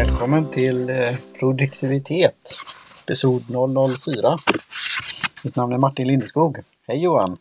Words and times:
välkommen 0.00 0.50
till 0.50 0.90
eh, 0.90 1.16
Produktivitet, 1.38 2.56
episod 3.04 3.42
004. 4.04 4.36
Mitt 5.44 5.56
namn 5.56 5.72
är 5.72 5.78
Martin 5.78 6.06
Lindeskog. 6.06 6.58
Hej 6.86 7.02
Johan! 7.02 7.38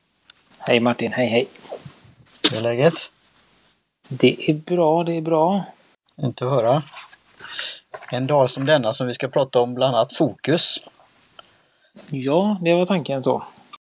Hej 0.57 0.79
Martin, 0.79 1.11
hej 1.11 1.27
hej! 1.27 1.47
Hur 2.51 2.57
är 2.57 2.61
läget? 2.61 2.93
Det 4.07 4.49
är 4.49 4.53
bra, 4.53 5.03
det 5.03 5.17
är 5.17 5.21
bra. 5.21 5.63
Inte 6.21 6.45
att 6.45 6.51
höra. 6.51 6.83
En 8.11 8.27
dag 8.27 8.49
som 8.49 8.65
denna 8.65 8.93
som 8.93 9.07
vi 9.07 9.13
ska 9.13 9.27
prata 9.27 9.59
om 9.59 9.75
bland 9.75 9.95
annat 9.95 10.13
fokus. 10.13 10.77
Ja, 12.09 12.57
det 12.61 12.73
var 12.73 12.85
tanken 12.85 13.23
så. 13.23 13.43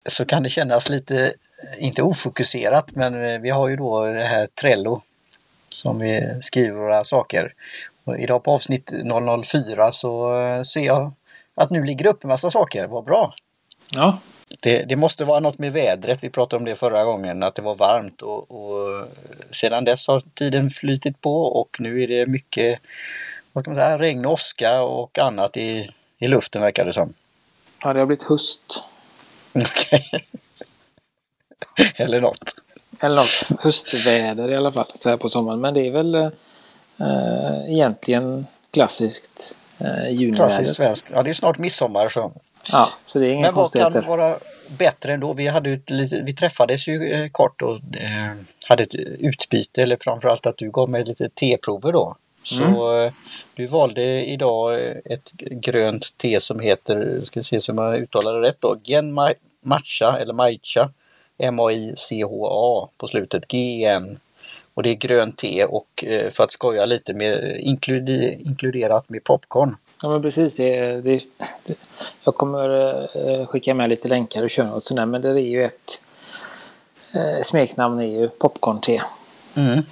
Så 0.08 0.24
kan 0.24 0.42
det 0.42 0.50
kännas 0.50 0.88
lite, 0.88 1.34
inte 1.78 2.02
ofokuserat, 2.02 2.94
men 2.94 3.24
eh, 3.24 3.40
vi 3.40 3.50
har 3.50 3.68
ju 3.68 3.76
då 3.76 4.06
det 4.06 4.24
här 4.24 4.46
Trello 4.46 5.02
som 5.68 5.98
vi 5.98 6.38
skriver 6.40 6.78
våra 6.78 7.04
saker. 7.04 7.54
Och 8.04 8.18
idag 8.18 8.42
på 8.44 8.50
avsnitt 8.50 8.92
004 9.44 9.92
så 9.92 10.40
eh, 10.40 10.62
ser 10.62 10.86
jag 10.86 11.12
att 11.54 11.70
nu 11.70 11.84
ligger 11.84 12.06
upp 12.06 12.24
en 12.24 12.28
massa 12.28 12.50
saker. 12.50 12.86
Vad 12.86 13.04
bra! 13.04 13.34
Ja, 13.90 14.18
Det, 14.60 14.84
det 14.84 14.96
måste 14.96 15.24
vara 15.24 15.40
något 15.40 15.58
med 15.58 15.72
vädret. 15.72 16.24
Vi 16.24 16.30
pratade 16.30 16.58
om 16.58 16.64
det 16.64 16.76
förra 16.76 17.04
gången, 17.04 17.42
att 17.42 17.54
det 17.54 17.62
var 17.62 17.74
varmt 17.74 18.22
och, 18.22 18.50
och 18.50 19.06
sedan 19.50 19.84
dess 19.84 20.08
har 20.08 20.22
tiden 20.34 20.70
flytit 20.70 21.20
på 21.20 21.42
och 21.42 21.76
nu 21.80 22.02
är 22.02 22.08
det 22.08 22.26
mycket 22.26 22.80
vad 23.52 23.64
ska 23.64 23.70
man 23.70 23.76
säga, 23.76 23.98
regn 23.98 24.26
och 24.26 24.32
åska 24.32 24.82
och 24.82 25.18
annat 25.18 25.56
i, 25.56 25.90
i 26.18 26.28
luften 26.28 26.62
verkar 26.62 26.84
det 26.84 26.92
som. 26.92 27.14
ja 27.82 27.92
det 27.92 27.98
har 27.98 28.06
blivit 28.06 28.22
höst. 28.22 28.84
Okej. 29.52 30.10
Eller 31.96 32.20
något. 32.20 32.54
Eller 33.00 33.16
något 33.16 33.62
höstväder 33.62 34.52
i 34.52 34.56
alla 34.56 34.72
fall, 34.72 34.90
så 34.94 35.08
här 35.10 35.16
på 35.16 35.28
sommaren. 35.28 35.60
Men 35.60 35.74
det 35.74 35.86
är 35.86 35.90
väl 35.90 36.30
eh, 37.00 37.72
egentligen 37.72 38.46
klassiskt 38.70 39.56
eh, 39.78 40.10
juniväder. 40.10 40.34
Klassiskt 40.36 40.76
svenskt. 40.76 41.10
Ja, 41.14 41.22
det 41.22 41.30
är 41.30 41.34
snart 41.34 41.58
midsommar 41.58 42.08
så. 42.08 42.32
Ja, 42.72 42.88
så 43.06 43.18
det 43.18 43.26
är 43.26 43.30
inga 43.32 43.46
Men 43.46 43.54
vad 43.54 43.72
kan 43.72 43.92
vara 44.06 44.36
bättre 44.78 45.12
ändå? 45.14 45.32
Vi, 45.32 45.46
hade 45.48 45.72
ett 45.72 45.90
vi 46.24 46.34
träffades 46.34 46.88
ju 46.88 47.12
eh, 47.12 47.28
kort 47.28 47.62
och 47.62 47.76
eh, 47.96 48.32
hade 48.68 48.82
ett 48.82 48.94
utbyte 49.18 49.82
eller 49.82 49.98
framförallt 50.00 50.46
att 50.46 50.56
du 50.58 50.70
gav 50.70 50.90
mig 50.90 51.04
lite 51.04 51.28
teprover 51.28 51.92
då. 51.92 52.16
Så 52.42 53.02
eh, 53.04 53.12
du 53.54 53.66
valde 53.66 54.24
idag 54.24 54.80
ett 55.04 55.32
grönt 55.32 56.18
te 56.18 56.40
som 56.40 56.60
heter, 56.60 57.20
ska 57.24 57.40
vi 57.40 57.44
se 57.44 57.60
så 57.60 57.72
jag 57.76 57.96
uttalar 57.96 58.40
det 58.40 58.48
rätt 58.48 58.60
då, 58.60 58.76
Gen 58.84 59.18
Ma- 59.18 59.34
Matcha 59.62 60.18
eller 60.18 60.32
Maicha 60.32 60.90
M-A-I-C-H-A 61.38 62.88
på 62.98 63.08
slutet, 63.08 63.48
GN. 63.48 64.18
Och 64.74 64.82
det 64.82 64.90
är 64.90 64.94
grönt 64.94 65.38
te 65.38 65.64
och 65.64 66.04
eh, 66.06 66.30
för 66.30 66.44
att 66.44 66.52
skoja 66.52 66.86
lite 66.86 67.14
med 67.14 67.60
inkluderat 67.60 69.08
med 69.08 69.24
popcorn. 69.24 69.76
Ja 70.02 70.08
men 70.08 70.22
precis, 70.22 70.56
det, 70.56 71.00
det, 71.00 71.24
det, 71.64 71.74
jag 72.24 72.34
kommer 72.34 72.68
eh, 73.14 73.46
skicka 73.46 73.74
med 73.74 73.90
lite 73.90 74.08
länkar 74.08 74.42
och 74.42 74.50
köra 74.50 74.70
något 74.70 74.84
sånt 74.84 74.96
där. 74.96 75.06
Men 75.06 75.22
det 75.22 75.28
är 75.28 75.38
ju 75.38 75.64
ett 75.64 76.02
eh, 77.14 77.42
smeknamn 77.42 78.00
är 78.00 78.20
ju 78.20 78.28
popcorn-te. 78.28 79.02
Mm. 79.54 79.82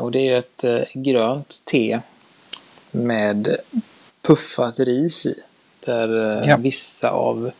Och 0.00 0.10
det 0.12 0.18
är 0.18 0.22
ju 0.22 0.38
ett 0.38 0.64
grönt 0.94 1.62
te 1.64 2.00
med 2.90 3.56
puffat 4.22 4.78
ris 4.78 5.26
i. 5.26 5.34
Där 5.84 6.08
Ja. 6.48 6.56
vissa 6.56 7.10
av 7.10 7.50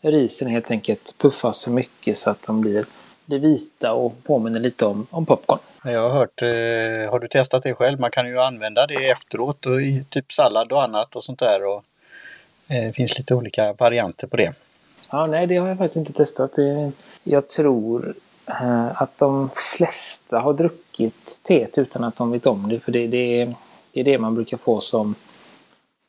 risen 0.00 0.48
helt 0.48 0.70
enkelt 0.70 1.14
puffas 1.18 1.58
så 1.58 1.70
mycket 1.70 2.18
så 2.18 2.30
att 2.30 2.42
de 2.42 2.60
blir, 2.60 2.86
blir 3.24 3.38
vita 3.38 3.92
och 3.92 4.24
påminner 4.24 4.60
lite 4.60 4.86
om, 4.86 5.06
om 5.10 5.26
popcorn. 5.26 5.58
Jag 5.84 6.02
har 6.02 6.10
hört, 6.10 6.42
eh, 6.42 7.10
har 7.10 7.18
du 7.18 7.28
testat 7.28 7.62
det 7.62 7.74
själv? 7.74 8.00
Man 8.00 8.10
kan 8.10 8.26
ju 8.26 8.38
använda 8.38 8.86
det 8.86 9.10
efteråt 9.10 9.66
och 9.66 9.82
i 9.82 10.04
typ 10.08 10.32
sallad 10.32 10.72
och 10.72 10.82
annat 10.82 11.16
och 11.16 11.24
sånt 11.24 11.38
där. 11.38 11.64
Och, 11.64 11.84
eh, 12.68 12.84
det 12.86 12.92
finns 12.92 13.18
lite 13.18 13.34
olika 13.34 13.72
varianter 13.72 14.26
på 14.26 14.36
det. 14.36 14.52
Ja, 15.10 15.26
nej, 15.26 15.46
det 15.46 15.56
har 15.56 15.68
jag 15.68 15.78
faktiskt 15.78 15.96
inte 15.96 16.12
testat. 16.12 16.50
Jag 17.22 17.48
tror 17.48 18.14
eh, 18.46 19.02
att 19.02 19.18
de 19.18 19.50
flesta 19.76 20.38
har 20.38 20.52
druckit 20.52 21.40
teet 21.42 21.78
utan 21.78 22.04
att 22.04 22.16
de 22.16 22.30
vet 22.30 22.46
om 22.46 22.68
det. 22.68 22.80
För 22.80 22.92
det, 22.92 23.06
det, 23.06 23.54
det 23.92 24.00
är 24.00 24.04
det 24.04 24.18
man 24.18 24.34
brukar 24.34 24.56
få 24.56 24.80
som, 24.80 25.14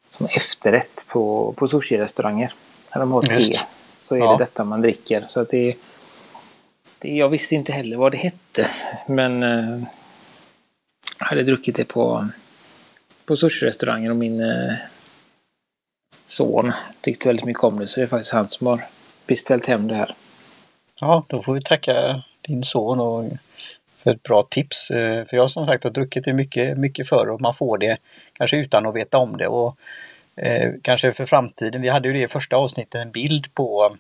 som 0.08 0.26
efterrätt 0.26 1.06
på, 1.08 1.54
på 1.58 1.68
sushi-restauranger. 1.68 2.54
När 2.94 3.00
de 3.00 3.12
har 3.12 3.22
te 3.22 3.34
Just. 3.34 3.66
så 3.98 4.16
är 4.16 4.20
Ja. 4.20 4.32
det 4.32 4.44
detta 4.44 4.64
man 4.64 4.82
dricker. 4.82 5.26
Så 5.30 5.40
att 5.40 5.50
det, 5.50 5.76
det, 7.02 7.16
jag 7.16 7.30
visste 7.30 7.56
inte 7.56 7.74
heller 7.74 7.98
vad 7.98 8.12
det 8.12 8.18
hette. 8.18 8.68
Men 9.08 9.44
eh, 9.44 9.84
jag 11.20 11.26
hade 11.26 11.44
druckit 11.44 11.76
det 11.76 11.86
på, 11.86 12.28
på 13.26 13.36
sushi-restaurangen 13.36 14.12
och 14.12 14.18
min 14.18 14.42
eh, 14.42 14.74
son 16.26 16.72
tyckte 17.02 17.28
väldigt 17.28 17.46
mycket 17.46 17.64
om 17.64 17.80
det. 17.80 17.88
Så 17.88 18.00
det 18.00 18.04
är 18.04 18.08
faktiskt 18.08 18.34
han 18.34 18.50
som 18.50 18.68
har 18.68 18.82
beställt 19.28 19.66
hem 19.66 19.88
det 19.88 19.96
här. 19.96 20.16
Ja, 21.00 21.26
då 21.28 21.42
får 21.42 21.54
vi 21.54 21.62
tacka 21.62 22.24
din 22.42 22.64
son 22.64 23.00
och 23.00 23.32
för 23.98 24.12
ett 24.12 24.24
bra 24.24 24.42
tips. 24.42 24.92
Eh, 24.92 25.26
för 25.26 25.38
jag 25.38 25.52
som 25.52 25.66
sagt 25.66 25.84
har 25.84 25.92
druckit 25.92 26.26
det 26.26 26.34
mycket, 26.34 26.78
mycket 26.78 27.10
förr 27.10 27.30
och 27.30 27.42
man 27.42 27.54
får 27.54 27.78
det 27.78 27.98
kanske 28.34 28.58
utan 28.58 28.86
att 28.86 28.96
veta 28.96 29.18
om 29.18 29.38
det. 29.38 29.48
Och 29.48 29.78
eh, 30.36 30.72
kanske 30.82 31.12
för 31.12 31.26
framtiden. 31.26 31.82
Vi 31.82 31.90
hade 31.90 32.08
ju 32.08 32.14
det 32.14 32.24
i 32.24 32.28
första 32.28 32.56
avsnittet 32.56 33.02
en 33.02 33.12
bild 33.12 33.54
på 33.54 33.98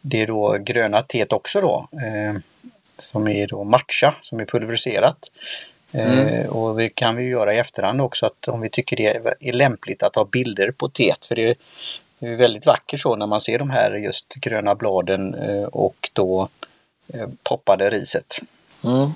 det 0.00 0.26
då 0.26 0.56
gröna 0.60 1.02
teet 1.02 1.32
också 1.32 1.60
då. 1.60 1.88
Eh, 1.92 2.40
som 2.98 3.28
är 3.28 3.46
då 3.46 3.64
matcha, 3.64 4.14
som 4.20 4.40
är 4.40 4.44
pulveriserat. 4.44 5.18
Eh, 5.92 6.18
Mm. 6.20 6.48
och 6.50 6.76
det 6.76 6.88
kan 6.88 7.16
vi 7.16 7.24
göra 7.24 7.54
i 7.54 7.58
efterhand 7.58 8.00
också 8.00 8.26
att 8.26 8.48
om 8.48 8.60
vi 8.60 8.68
tycker 8.68 8.96
det 8.96 9.06
är- 9.06 9.34
är 9.40 9.52
lämpligt 9.52 10.02
att 10.02 10.16
ha 10.16 10.24
bilder 10.24 10.70
på 10.70 10.88
teet. 10.88 11.24
För 11.26 11.34
det 11.34 11.54
det 12.18 12.26
är 12.26 12.36
väldigt 12.36 12.66
vackert 12.66 13.00
så 13.00 13.16
när 13.16 13.26
man 13.26 13.40
ser 13.40 13.58
de 13.58 13.70
här 13.70 13.94
just 13.94 14.34
gröna 14.34 14.74
bladen 14.74 15.34
eh, 15.34 15.62
och 15.64 16.10
då 16.12 16.48
eh, 17.14 17.28
poppade 17.42 17.90
riset. 17.90 18.38
Mm. 18.84 19.10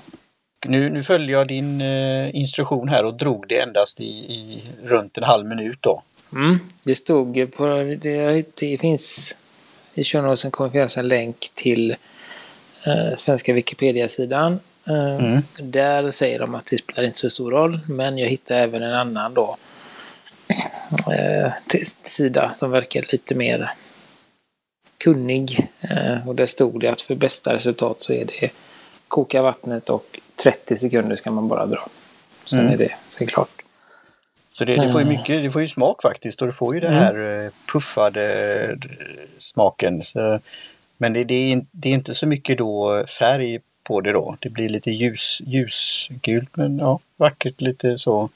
Nu, 0.67 0.89
nu 0.89 1.03
följde 1.03 1.31
jag 1.31 1.47
din 1.47 1.81
eh, 1.81 2.35
instruktion 2.35 2.89
här 2.89 3.05
och 3.05 3.13
drog 3.13 3.47
det 3.47 3.59
endast 3.59 3.99
i, 3.99 4.03
i 4.33 4.63
runt 4.83 5.17
en 5.17 5.23
halv 5.23 5.45
minut 5.45 5.77
då. 5.81 6.01
Mm. 6.33 6.59
Det 6.83 6.95
stod 6.95 7.51
på... 7.57 7.67
Det, 8.01 8.45
det 8.59 8.77
finns... 8.77 9.37
I 9.97 10.03
shownotesen 10.03 10.51
kommer 10.51 10.69
finnas 10.69 10.97
en 10.97 11.07
länk 11.07 11.51
till 11.53 11.91
eh, 12.83 13.15
svenska 13.17 13.53
Wikipedia-sidan. 13.53 14.59
Eh, 14.87 15.15
Mm. 15.15 15.41
Där 15.59 16.11
säger 16.11 16.39
de 16.39 16.55
att 16.55 16.65
det 16.65 16.77
spelar 16.77 17.03
inte 17.03 17.19
så 17.19 17.29
stor 17.29 17.51
roll. 17.51 17.79
Men 17.87 18.17
jag 18.17 18.27
hittade 18.29 18.59
även 18.59 18.83
en 18.83 18.93
annan 18.93 19.33
då. 19.33 19.57
Eh, 21.17 21.51
sida 22.03 22.51
som 22.51 22.71
verkar 22.71 23.05
lite 23.09 23.35
mer 23.35 23.71
kunnig. 24.97 25.67
Eh, 25.81 26.27
och 26.27 26.35
där 26.35 26.45
stod 26.45 26.79
det 26.81 26.87
att 26.91 27.01
för 27.01 27.15
bästa 27.15 27.53
resultat 27.55 28.01
så 28.01 28.13
är 28.13 28.25
det 28.25 28.49
koka 29.07 29.41
vattnet 29.41 29.89
och 29.89 30.19
30 30.35 30.77
sekunder 30.77 31.15
ska 31.15 31.31
man 31.31 31.47
bara 31.47 31.65
dra. 31.65 31.87
Sen 32.45 32.59
Mm. 32.59 32.73
är 32.73 32.77
det 32.77 32.91
sen 33.17 33.27
klart. 33.27 33.61
Så 34.57 34.65
det, 34.65 34.75
det 34.75 34.91
får 34.91 35.01
ju 35.01 35.07
mycket, 35.07 35.43
det 35.43 35.51
får 35.51 35.61
ju 35.61 35.67
smak 35.67 36.01
faktiskt 36.01 36.41
och 36.41 36.47
du 36.47 36.53
får 36.53 36.75
ju 36.75 36.81
den 36.81 36.93
Mm. 36.93 37.03
här 37.03 37.43
eh, 37.45 37.51
puffade 37.73 38.23
eh, 38.71 38.77
smaken. 39.39 40.03
Så, 40.03 40.39
men 40.97 41.13
det, 41.13 41.23
det, 41.23 41.51
är, 41.53 41.65
det 41.71 41.89
är 41.89 41.93
inte 41.93 42.13
så 42.13 42.27
mycket 42.27 42.57
då 42.57 43.05
färg 43.19 43.59
på 43.83 44.01
det 44.01 44.11
då. 44.11 44.37
Det 44.41 44.49
blir 44.49 44.69
lite 44.69 44.91
ljus, 44.91 45.41
ljusgult 45.45 46.49
men 46.57 46.77
ja, 46.77 46.99
vackert 47.17 47.61
lite 47.61 47.99
så 47.99 48.29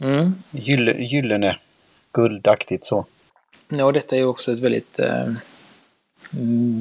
Mm. 0.00 0.32
gylle, 0.50 0.92
gyllene, 0.98 1.56
guldaktigt 2.12 2.84
så. 2.84 3.04
Ja, 3.68 3.84
och 3.84 3.92
detta 3.92 4.16
är 4.16 4.20
ju 4.20 4.26
också 4.26 4.52
ett 4.52 4.58
väldigt 4.58 4.98
eh, 4.98 5.32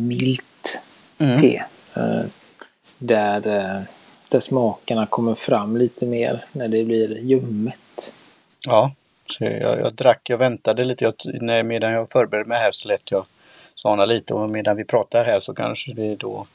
milt 0.07 0.81
Mm. 1.17 1.41
te. 1.41 1.63
Eh, 1.95 2.21
där, 2.97 3.47
eh, 3.47 3.81
där 4.31 4.39
smakerna 4.39 5.05
kommer 5.05 5.35
fram 5.35 5.77
lite 5.77 6.05
mer 6.05 6.45
när 6.51 6.67
det 6.67 6.83
blir 6.83 7.17
ljummet. 7.17 7.79
Ja, 8.65 8.91
så 9.27 9.43
jag, 9.43 9.79
jag 9.79 9.93
drack, 9.93 10.29
jag 10.29 10.37
väntade 10.37 10.85
lite. 10.85 11.03
Jag, 11.03 11.13
när, 11.25 11.63
medan 11.63 11.91
jag 11.91 12.09
förberedde 12.09 12.49
mig 12.49 12.59
här 12.59 12.71
så 12.71 12.87
lät 12.87 13.11
jag 13.11 13.25
sana 13.75 14.05
lite 14.05 14.33
och 14.33 14.49
medan 14.49 14.77
vi 14.77 14.85
pratar 14.85 15.25
här 15.25 15.39
så 15.39 15.53
kanske 15.53 15.93
det 15.93 16.15
då 16.15 16.47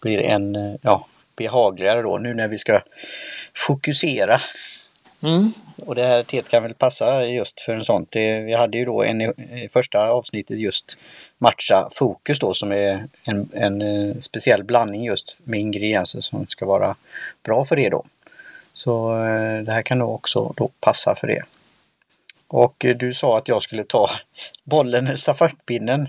blir 0.00 0.18
en 0.18 0.56
eh, 0.56 0.74
ja, 0.82 1.06
behagligare 1.36 2.02
då 2.02 2.18
nu 2.18 2.34
när 2.34 2.48
vi 2.48 2.58
ska 2.58 2.80
fokusera. 3.54 4.40
Mm. 5.22 5.52
Och 5.86 5.94
det 5.94 6.02
här 6.02 6.22
teet 6.22 6.48
kan 6.48 6.62
väl 6.62 6.74
passa 6.74 7.24
just 7.24 7.60
för 7.60 7.74
en 7.74 7.84
sån. 7.84 8.06
Vi 8.12 8.54
hade 8.54 8.78
ju 8.78 8.84
då 8.84 9.02
en 9.02 9.20
i, 9.20 9.24
i 9.64 9.68
första 9.72 10.08
avsnittet 10.08 10.58
just 10.58 10.98
matcha 11.38 11.88
fokus 11.92 12.38
då 12.38 12.54
som 12.54 12.72
är 12.72 13.08
en, 13.24 13.48
en 13.52 13.82
eh, 13.82 14.16
speciell 14.18 14.64
blandning 14.64 15.04
just 15.04 15.40
med 15.44 15.60
ingredienser 15.60 16.20
som 16.20 16.46
ska 16.46 16.66
vara 16.66 16.96
bra 17.42 17.64
för 17.64 17.76
det 17.76 17.88
då. 17.88 18.04
Så 18.76 19.12
eh, 19.12 19.62
det 19.62 19.72
här 19.72 19.82
kan 19.82 19.98
nog 19.98 20.14
också 20.14 20.52
då 20.56 20.70
passa 20.80 21.14
för 21.14 21.26
det. 21.26 21.42
Och 22.48 22.84
eh, 22.84 22.96
du 22.96 23.14
sa 23.14 23.38
att 23.38 23.48
jag 23.48 23.62
skulle 23.62 23.84
ta 23.84 24.10
bollen, 24.64 25.18
stafettpinnen 25.18 26.08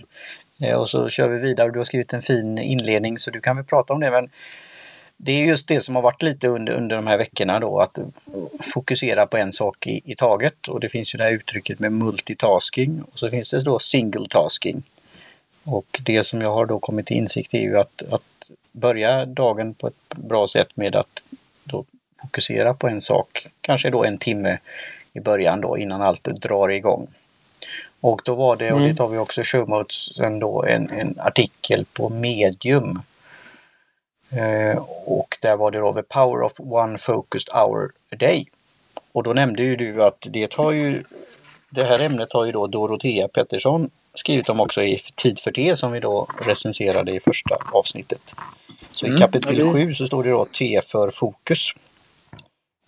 eh, 0.62 0.74
och 0.74 0.90
så 0.90 1.10
kör 1.10 1.30
vi 1.30 1.40
vidare. 1.40 1.72
Du 1.72 1.80
har 1.80 1.84
skrivit 1.84 2.14
en 2.14 2.22
fin 2.22 2.58
inledning 2.58 3.18
så 3.18 3.32
du 3.32 3.42
kan 3.42 3.56
väl 3.56 3.66
prata 3.66 3.94
om 3.94 4.00
det. 4.00 4.12
Men 4.12 4.30
det 5.18 5.32
är 5.32 5.46
just 5.46 5.68
det 5.68 5.82
som 5.82 5.96
har 5.96 6.02
varit 6.02 6.22
lite 6.22 6.48
under, 6.48 6.74
under 6.74 6.96
de 6.96 7.08
här 7.08 7.18
veckorna 7.18 7.60
då, 7.60 7.80
att 7.80 8.00
fokusera 8.74 9.28
på 9.28 9.38
en 9.38 9.52
sak 9.52 9.88
i, 9.88 10.02
i 10.12 10.16
taget. 10.16 10.68
Och 10.68 10.80
det 10.80 10.90
finns 10.90 11.16
ju 11.16 11.18
det 11.18 11.24
här 11.24 11.32
uttrycket 11.32 11.80
med 11.80 11.92
multitasking 11.92 13.02
och 13.02 13.20
så 13.20 13.30
finns 13.30 13.50
det 13.50 13.64
då 13.64 13.80
single 13.80 14.28
tasking. 14.30 14.84
Och 15.64 16.02
det 16.06 16.24
som 16.24 16.42
jag 16.42 16.52
har 16.52 16.66
då 16.66 16.80
kommit 16.80 17.06
till 17.06 17.18
insikt 17.18 17.54
är 17.54 17.62
ju 17.62 17.80
att, 17.80 18.04
att 18.12 18.50
börja 18.72 19.26
dagen 19.26 19.74
på 19.74 19.88
ett 19.88 20.16
bra 20.16 20.48
sätt 20.48 20.78
med 20.78 20.96
att 20.96 21.24
då 21.64 21.86
fokusera 22.22 22.74
på 22.74 22.88
en 22.88 23.02
sak, 23.02 23.48
kanske 23.62 23.90
då 23.90 24.04
en 24.04 24.18
timme 24.18 24.58
i 25.14 25.20
början 25.20 25.62
då 25.62 25.78
innan 25.78 26.02
allt 26.02 26.24
drar 26.24 26.70
igång. 26.70 27.08
Och 28.02 28.22
då 28.26 28.36
var 28.36 28.56
det, 28.56 28.72
och 28.72 28.80
det 28.80 28.86
mm. 28.86 28.96
tar 28.96 29.08
vi 29.08 29.18
också 29.18 29.42
i 29.42 29.44
showmotesen 29.44 30.40
då, 30.40 30.66
en, 30.66 30.90
en 30.90 31.20
artikel 31.20 31.86
på 31.94 32.10
Medium. 32.10 33.02
Eh, 34.30 34.78
och 35.06 35.38
där 35.42 35.56
var 35.56 35.72
det 35.72 35.80
då 35.80 35.94
The 35.94 36.04
Power 36.04 36.42
of 36.42 36.60
One 36.60 36.98
Focused 36.98 37.54
Hour 37.54 37.92
a 38.12 38.16
Day. 38.20 38.46
Och 39.12 39.24
då 39.24 39.34
nämnde 39.34 39.64
ju 39.64 39.76
du 39.76 40.04
att 40.04 40.28
det 40.30 40.54
har 40.54 40.72
ju 40.72 41.04
det 41.70 41.84
här 41.84 42.02
ämnet 42.02 42.34
har 42.34 42.46
ju 42.46 42.52
då 42.52 42.68
Dorotea 42.68 43.28
Pettersson 43.28 43.90
skrivit 44.14 44.50
om 44.50 44.60
också 44.60 44.84
i 44.84 45.00
Tid 45.16 45.40
för 45.40 45.52
te 45.52 45.76
som 45.76 45.92
vi 45.92 46.00
då 46.00 46.28
recenserade 46.42 47.12
i 47.12 47.20
första 47.20 47.58
avsnittet. 47.74 48.36
Så 48.92 49.06
mm, 49.06 49.18
i 49.18 49.20
kapitel 49.20 49.74
7 49.74 49.94
så 49.94 50.06
står 50.06 50.24
det 50.24 50.30
då 50.30 50.46
T 50.46 50.82
för 50.84 51.10
fokus. 51.10 51.74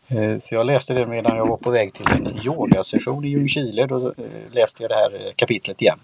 Eh, 0.10 0.38
så 0.38 0.56
jag 0.56 0.66
läste 0.66 0.94
det 0.94 1.06
medan 1.06 1.38
jag 1.38 1.46
var 1.46 1.58
på 1.58 1.72
väg 1.72 1.94
till 1.94 2.08
en 2.08 2.40
yogasession 2.46 3.26
i 3.26 3.30
Ljungskile. 3.30 3.86
Då 3.86 4.08
eh, 4.08 4.14
läste 4.52 4.84
jag 4.84 4.92
det 4.92 4.96
här 4.96 5.26
eh, 5.26 5.32
kapitlet 5.36 5.82
igen. 5.82 6.00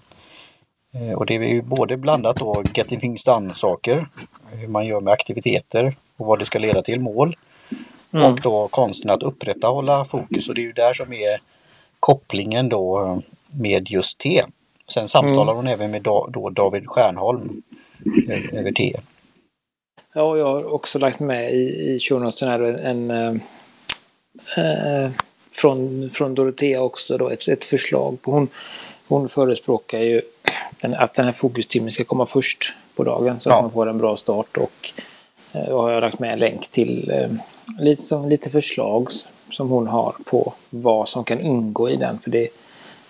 Och 1.15 1.25
det 1.25 1.35
är 1.35 1.39
ju 1.39 1.61
både 1.61 1.97
blandat 1.97 2.37
då 2.37 2.63
getting 2.73 2.99
things 2.99 3.23
done-saker, 3.23 4.07
hur 4.51 4.67
man 4.67 4.85
gör 4.85 5.01
med 5.01 5.13
aktiviteter 5.13 5.95
och 6.17 6.25
vad 6.25 6.39
det 6.39 6.45
ska 6.45 6.59
leda 6.59 6.81
till, 6.81 6.99
mål. 6.99 7.35
Mm. 8.13 8.31
Och 8.31 8.41
då 8.41 8.67
konsten 8.67 9.11
att 9.11 9.23
upprätthålla 9.23 10.05
fokus 10.05 10.49
och 10.49 10.55
det 10.55 10.61
är 10.61 10.63
ju 10.63 10.71
där 10.71 10.93
som 10.93 11.13
är 11.13 11.39
kopplingen 11.99 12.69
då 12.69 13.21
med 13.47 13.91
just 13.91 14.19
te. 14.19 14.43
Sen 14.87 15.07
samtalar 15.07 15.53
mm. 15.53 15.55
hon 15.55 15.67
även 15.67 15.91
med 15.91 16.01
då 16.01 16.49
David 16.49 16.87
Stjärnholm 16.87 17.61
över 18.51 18.71
te. 18.71 18.99
Ja, 20.13 20.37
jag 20.37 20.45
har 20.45 20.73
också 20.73 20.99
lagt 20.99 21.19
med 21.19 21.53
i, 21.53 21.95
i 21.95 21.99
show 21.99 22.31
här 22.41 22.59
en, 22.61 23.11
en 23.11 23.41
eh, 24.57 25.11
från, 25.51 26.09
från 26.09 26.35
Dorotea 26.35 26.81
också 26.81 27.17
då 27.17 27.29
ett, 27.29 27.47
ett 27.47 27.65
förslag 27.65 28.21
på 28.21 28.31
hon, 28.31 28.47
hon 29.07 29.29
förespråkar 29.29 29.99
ju 29.99 30.21
att 30.81 31.13
den 31.13 31.25
här 31.25 31.31
fokustimmen 31.31 31.91
ska 31.91 32.03
komma 32.03 32.25
först 32.25 32.75
på 32.95 33.03
dagen 33.03 33.39
så 33.39 33.49
att 33.49 33.61
man 33.61 33.71
får 33.71 33.89
en 33.89 33.97
bra 33.97 34.17
start. 34.17 34.57
Och 34.57 34.91
eh, 35.51 35.67
jag 35.67 35.81
har 35.81 36.01
lagt 36.01 36.19
med 36.19 36.33
en 36.33 36.39
länk 36.39 36.67
till 36.67 37.11
eh, 37.11 37.29
lite, 37.79 38.01
som, 38.01 38.29
lite 38.29 38.49
förslag 38.49 39.09
som 39.51 39.69
hon 39.69 39.87
har 39.87 40.15
på 40.25 40.53
vad 40.69 41.09
som 41.09 41.23
kan 41.23 41.39
ingå 41.39 41.89
i 41.89 41.95
den. 41.95 42.19
För 42.19 42.31
det, 42.31 42.49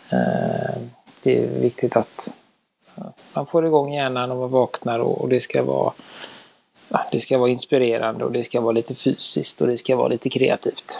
eh, 0.09 0.81
det 1.23 1.37
är 1.37 1.47
viktigt 1.59 1.95
att 1.95 2.33
man 3.33 3.45
får 3.45 3.65
igång 3.65 3.93
hjärnan 3.93 4.31
och 4.31 4.37
man 4.37 4.49
vaknar 4.49 4.99
och, 4.99 5.21
och 5.21 5.29
det 5.29 5.39
ska 5.39 5.63
vara 5.63 5.93
det 7.11 7.19
ska 7.19 7.37
vara 7.37 7.49
inspirerande 7.49 8.25
och 8.25 8.31
det 8.31 8.43
ska 8.43 8.61
vara 8.61 8.71
lite 8.71 8.95
fysiskt 8.95 9.61
och 9.61 9.67
det 9.67 9.77
ska 9.77 9.95
vara 9.95 10.07
lite 10.07 10.29
kreativt. 10.29 10.99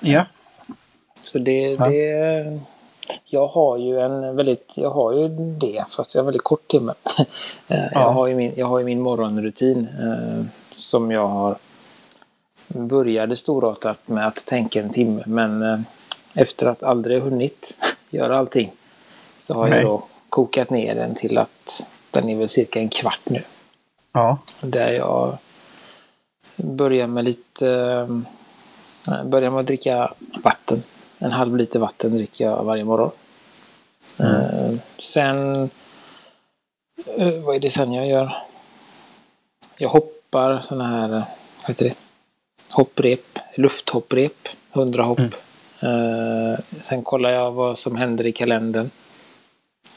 Ja. 0.00 0.24
Så 1.24 1.38
det, 1.38 1.62
ja. 1.62 1.88
det 1.88 2.60
jag 3.24 3.46
har 3.46 3.78
ju 3.78 4.00
en 4.00 4.36
väldigt, 4.36 4.74
jag 4.76 4.90
har 4.90 5.12
ju 5.12 5.28
det 5.58 5.84
fast 5.90 6.14
jag 6.14 6.22
har 6.22 6.24
väldigt 6.24 6.44
kort 6.44 6.68
timme. 6.68 6.94
Eh, 7.70 7.78
ja. 7.78 7.88
Jag 7.92 8.12
har 8.12 8.26
ju 8.26 8.34
min, 8.34 8.52
jag 8.56 8.66
har 8.66 8.78
ju 8.78 8.84
min 8.84 9.00
morgonrutin 9.00 9.88
eh, 10.00 10.44
som 10.72 11.10
jag 11.10 11.28
har 11.28 11.56
började 12.68 13.36
storartat 13.36 14.08
med 14.08 14.26
att 14.26 14.46
tänka 14.46 14.82
en 14.82 14.90
timme 14.90 15.22
men 15.26 15.62
eh, 15.62 15.78
efter 16.34 16.66
att 16.66 16.82
aldrig 16.82 17.22
hunnit 17.22 17.78
göra 18.10 18.38
allting 18.38 18.72
så 19.38 19.54
har 19.54 19.68
Nej. 19.68 19.78
jag 19.78 19.88
då 19.88 20.02
kokat 20.28 20.70
ner 20.70 20.94
den 20.94 21.14
till 21.14 21.38
att 21.38 21.88
den 22.10 22.28
är 22.28 22.36
väl 22.36 22.48
cirka 22.48 22.80
en 22.80 22.88
kvart 22.88 23.20
nu. 23.24 23.42
Ja. 24.12 24.38
Där 24.60 24.92
jag 24.92 25.38
börjar 26.56 27.06
med 27.06 27.24
lite 27.24 27.68
eh, 29.08 29.24
Börjar 29.24 29.50
med 29.50 29.60
att 29.60 29.66
dricka 29.66 30.12
vatten. 30.42 30.82
En 31.18 31.32
halv 31.32 31.56
liter 31.56 31.78
vatten 31.78 32.14
dricker 32.14 32.44
jag 32.44 32.64
varje 32.64 32.84
morgon. 32.84 33.10
Mm. 34.18 34.34
Eh, 34.34 34.74
sen 34.98 35.70
eh, 37.16 37.40
Vad 37.44 37.56
är 37.56 37.60
det 37.60 37.70
sen 37.70 37.92
jag 37.92 38.08
gör? 38.08 38.36
Jag 39.76 39.88
hoppar 39.88 40.60
sådana 40.60 40.86
här 40.88 41.08
Vad 41.08 41.24
heter 41.66 41.84
det? 41.84 41.94
Hopprep. 42.68 43.38
Lufthopprep. 43.54 44.48
100 44.72 45.02
hopp. 45.02 45.18
Mm. 45.80 46.56
Sen 46.82 47.02
kollar 47.02 47.30
jag 47.30 47.52
vad 47.52 47.78
som 47.78 47.96
händer 47.96 48.26
i 48.26 48.32
kalendern. 48.32 48.90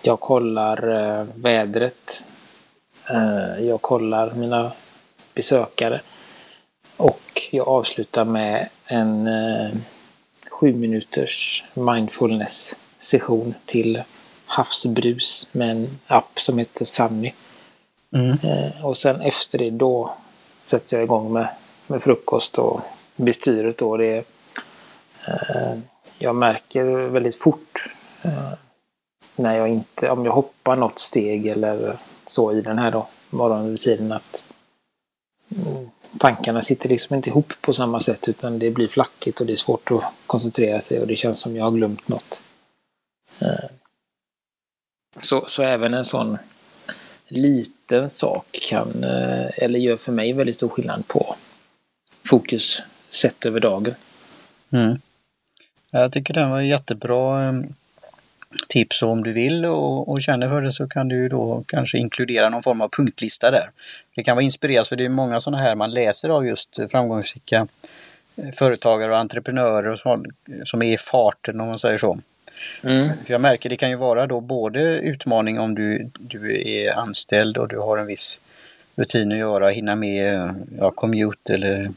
Jag 0.01 0.19
kollar 0.19 0.77
vädret 1.41 2.25
Eh, 2.31 2.40
jag 3.59 3.81
kollar 3.81 4.31
mina 4.31 4.71
besökare. 5.33 6.01
Och 6.98 7.48
jag 7.51 7.68
avslutar 7.68 8.25
med 8.25 8.69
en 8.86 9.27
eh, 9.27 9.71
sju 10.49 10.73
minuters 10.73 11.64
mindfulness 11.73 12.80
session 12.97 13.54
till 13.66 14.04
havsbrus 14.45 15.47
med 15.52 15.71
en 15.71 15.99
app 16.07 16.40
som 16.40 16.57
heter 16.57 16.85
Sunny. 16.85 17.33
Mm. 18.16 18.37
Eh, 18.44 18.85
och 18.85 18.97
sen 18.97 19.21
efter 19.21 19.57
det 19.57 19.69
då 19.69 20.14
sätter 20.59 20.97
jag 20.97 21.04
igång 21.04 21.33
med, 21.33 21.47
med 21.87 22.04
frukost 22.04 22.57
och 22.57 22.81
bestyret 23.16 23.78
då. 23.78 23.97
Det, 23.97 24.18
eh, 25.28 25.78
jag 26.18 26.35
märker 26.35 26.83
väldigt 26.85 27.35
fort 27.35 27.95
eh, 28.21 28.54
när 29.35 29.57
jag 29.57 29.68
inte, 29.68 30.09
om 30.09 30.25
jag 30.25 30.31
hoppar 30.31 30.75
något 30.75 30.99
steg 30.99 31.47
eller 31.47 31.97
så 32.28 32.54
i 32.54 32.61
den 32.61 32.80
här 32.80 32.92
då, 32.92 33.07
morgonrutinen 33.30 34.11
att 34.11 34.45
tankarna 36.18 36.61
sitter 36.61 36.90
liksom 36.90 37.16
inte 37.16 37.30
ihop 37.30 37.54
på 37.61 37.73
samma 37.73 37.99
sätt 37.99 38.28
utan 38.30 38.59
det 38.59 38.71
blir 38.71 38.87
flackigt 38.87 39.40
och 39.40 39.47
det 39.47 39.54
är 39.54 39.57
svårt 39.57 39.92
att 39.92 40.04
koncentrera 40.28 40.81
sig 40.81 40.99
och 40.99 41.07
det 41.07 41.16
känns 41.16 41.40
som 41.40 41.56
jag 41.56 41.63
har 41.63 41.71
glömt 41.71 42.07
något. 42.07 42.42
Eh, 43.40 43.69
så, 45.21 45.45
så 45.47 45.63
även 45.63 45.94
en 45.94 46.06
sån 46.06 46.37
liten 47.28 48.09
sak 48.09 48.59
kan, 48.69 49.04
eh, 49.04 49.49
eller 49.56 49.80
gör 49.80 49.97
för 49.97 50.11
mig 50.11 50.33
väldigt 50.33 50.56
stor 50.56 50.69
skillnad 50.69 51.07
på 51.07 51.35
fokus 52.25 52.83
sett 53.09 53.45
över 53.45 53.59
dagen. 53.59 53.95
Mm. 54.69 55.01
Jag 55.92 56.11
tycker 56.11 56.33
den 56.33 56.49
var 56.49 56.61
jättebra 56.61 57.47
eh, 57.47 57.54
tips 58.69 59.03
och 59.03 59.09
om 59.09 59.23
du 59.23 59.33
vill 59.33 59.65
och, 59.65 60.09
och, 60.09 60.21
känner 60.21 60.49
för 60.49 60.61
det 60.61 60.73
så 60.73 60.87
kan 60.87 61.07
du 61.07 61.29
då 61.29 61.63
kanske 61.67 61.97
inkludera 61.97 62.49
någon 62.49 62.63
form 62.63 62.81
av 62.81 62.89
punktlista 62.89 63.51
där. 63.51 63.69
Det 64.15 64.23
kan 64.23 64.35
vara 64.35 64.43
inspirerat 64.43 64.87
för 64.87 64.95
det 64.95 65.05
är 65.05 65.09
många 65.09 65.39
sådana 65.39 65.63
här 65.63 65.75
man 65.75 65.91
läser 65.91 66.29
av 66.29 66.45
just 66.45 66.79
framgångsrika 66.91 67.67
eh, 68.35 68.51
företagare 68.53 69.11
och 69.11 69.17
entreprenörer 69.17 69.91
och 69.91 69.99
så, 69.99 70.25
som 70.63 70.81
är 70.81 70.93
i 70.93 70.97
farten 70.97 71.61
om 71.61 71.67
man 71.67 71.79
säger 71.79 71.97
så. 71.97 72.19
Mm. 72.83 73.09
För 73.25 73.33
jag 73.33 73.41
märker 73.41 73.69
det 73.69 73.77
kan 73.77 73.89
ju 73.89 73.95
vara 73.95 74.27
då 74.27 74.41
både 74.41 74.81
utmaning 74.81 75.59
om 75.59 75.75
du, 75.75 76.09
du 76.19 76.69
är 76.69 76.99
anställd 76.99 77.57
och 77.57 77.67
du 77.67 77.77
har 77.77 77.97
en 77.97 78.07
viss 78.07 78.41
rutin 78.95 79.31
att 79.31 79.37
göra, 79.37 79.69
hinna 79.69 79.95
med 79.95 80.53
ja, 80.79 80.91
commute 80.91 81.53
eller 81.53 81.91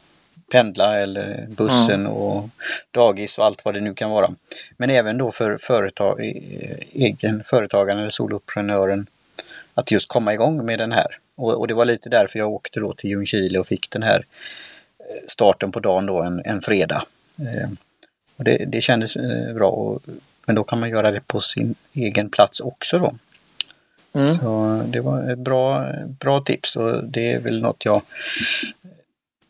pendla 0.51 0.99
eller 0.99 1.47
bussen 1.49 1.99
mm. 1.99 2.11
och 2.11 2.49
dagis 2.91 3.37
och 3.37 3.45
allt 3.45 3.65
vad 3.65 3.73
det 3.73 3.81
nu 3.81 3.93
kan 3.93 4.09
vara. 4.09 4.31
Men 4.77 4.89
även 4.89 5.17
då 5.17 5.31
för 5.31 5.57
företag, 5.57 6.21
egen 6.91 7.43
företagaren 7.45 7.99
eller 7.99 8.09
soloprenören 8.09 9.07
att 9.73 9.91
just 9.91 10.07
komma 10.07 10.33
igång 10.33 10.65
med 10.65 10.79
den 10.79 10.91
här. 10.91 11.17
Och, 11.35 11.59
och, 11.59 11.67
det 11.67 11.73
var 11.73 11.85
lite 11.85 12.09
därför 12.09 12.39
jag 12.39 12.51
åkte 12.51 12.79
då 12.79 12.93
till 12.93 13.09
Ljungskile 13.09 13.59
och 13.59 13.67
fick 13.67 13.89
den 13.89 14.03
här 14.03 14.25
eh, 14.99 15.27
starten 15.27 15.71
på 15.71 15.79
dagen 15.79 16.05
då 16.05 16.21
en, 16.21 16.41
en 16.45 16.61
fredag. 16.61 17.05
Eh, 17.39 17.69
och 18.37 18.43
det, 18.43 18.65
det 18.67 18.81
kändes 18.81 19.15
eh, 19.15 19.53
bra. 19.53 19.69
Och, 19.69 20.01
men 20.45 20.55
då 20.55 20.63
kan 20.63 20.79
man 20.79 20.89
göra 20.89 21.11
det 21.11 21.27
på 21.27 21.41
sin 21.41 21.75
egen 21.93 22.29
plats 22.29 22.59
också 22.59 22.99
då. 22.99 23.15
Mm. 24.13 24.31
Så 24.31 24.81
det 24.87 24.99
var 24.99 25.31
ett 25.31 25.39
bra, 25.39 25.93
bra 26.05 26.41
tips 26.41 26.75
och 26.75 27.03
det 27.03 27.33
är 27.33 27.39
väl 27.39 27.61
något 27.61 27.85
jag 27.85 28.01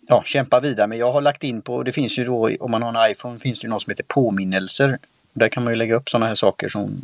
ja, 0.08 0.24
kämpa 0.26 0.60
vidare 0.60 0.88
Men 0.88 0.98
Jag 0.98 1.12
har 1.12 1.22
lagt 1.22 1.44
in 1.44 1.62
på, 1.62 1.84
det 1.84 1.92
finns 1.92 2.18
ju 2.18 2.26
då 2.26 2.50
om 2.60 2.72
man 2.72 2.82
har 2.82 3.06
en 3.06 3.12
iPhone 3.12 3.40
finns 3.40 3.60
det 3.60 3.68
något 3.68 3.82
som 3.82 3.92
heter 3.92 4.04
påminnelser. 4.04 5.00
Där 5.34 5.50
kan 5.50 5.64
man 5.64 5.74
ju 5.74 5.78
lägga 5.78 5.96
upp 5.96 6.10
sådana 6.10 6.28
här 6.28 6.36
saker 6.36 6.70
som 6.70 7.02